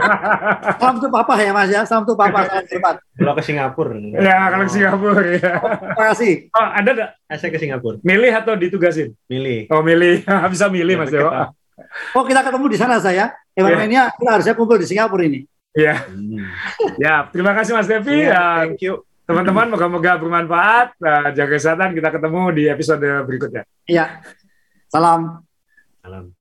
[0.79, 1.81] Salam tuh papa ya Mas ya.
[1.87, 3.95] Salam tuh papa salam hormat kalau ke Singapura.
[4.19, 5.51] Ya kalau ke Singapura ya.
[5.59, 6.31] Terima kasih.
[6.51, 7.97] Oh ada enggak eh, saya ke Singapura.
[8.03, 9.15] Milih atau ditugasin?
[9.31, 9.71] Milih.
[9.71, 10.23] Oh milih.
[10.53, 11.31] Bisa milih ya, Mas Dewo.
[12.15, 13.35] oh kita ketemu di sana saya.
[13.55, 14.11] Emang ya.
[14.11, 16.07] kita harusnya kumpul di Singapura ini Ya.
[16.07, 16.39] Hmm.
[16.95, 18.31] ya, terima kasih Mas Devi.
[18.31, 19.03] Ya, thank you.
[19.25, 21.01] Teman-teman, moga-moga bermanfaat.
[21.01, 21.97] Nah, jaga kesehatan.
[21.97, 23.65] Kita ketemu di episode berikutnya.
[23.89, 24.21] Iya.
[24.85, 25.41] Salam.
[26.05, 26.34] Salam.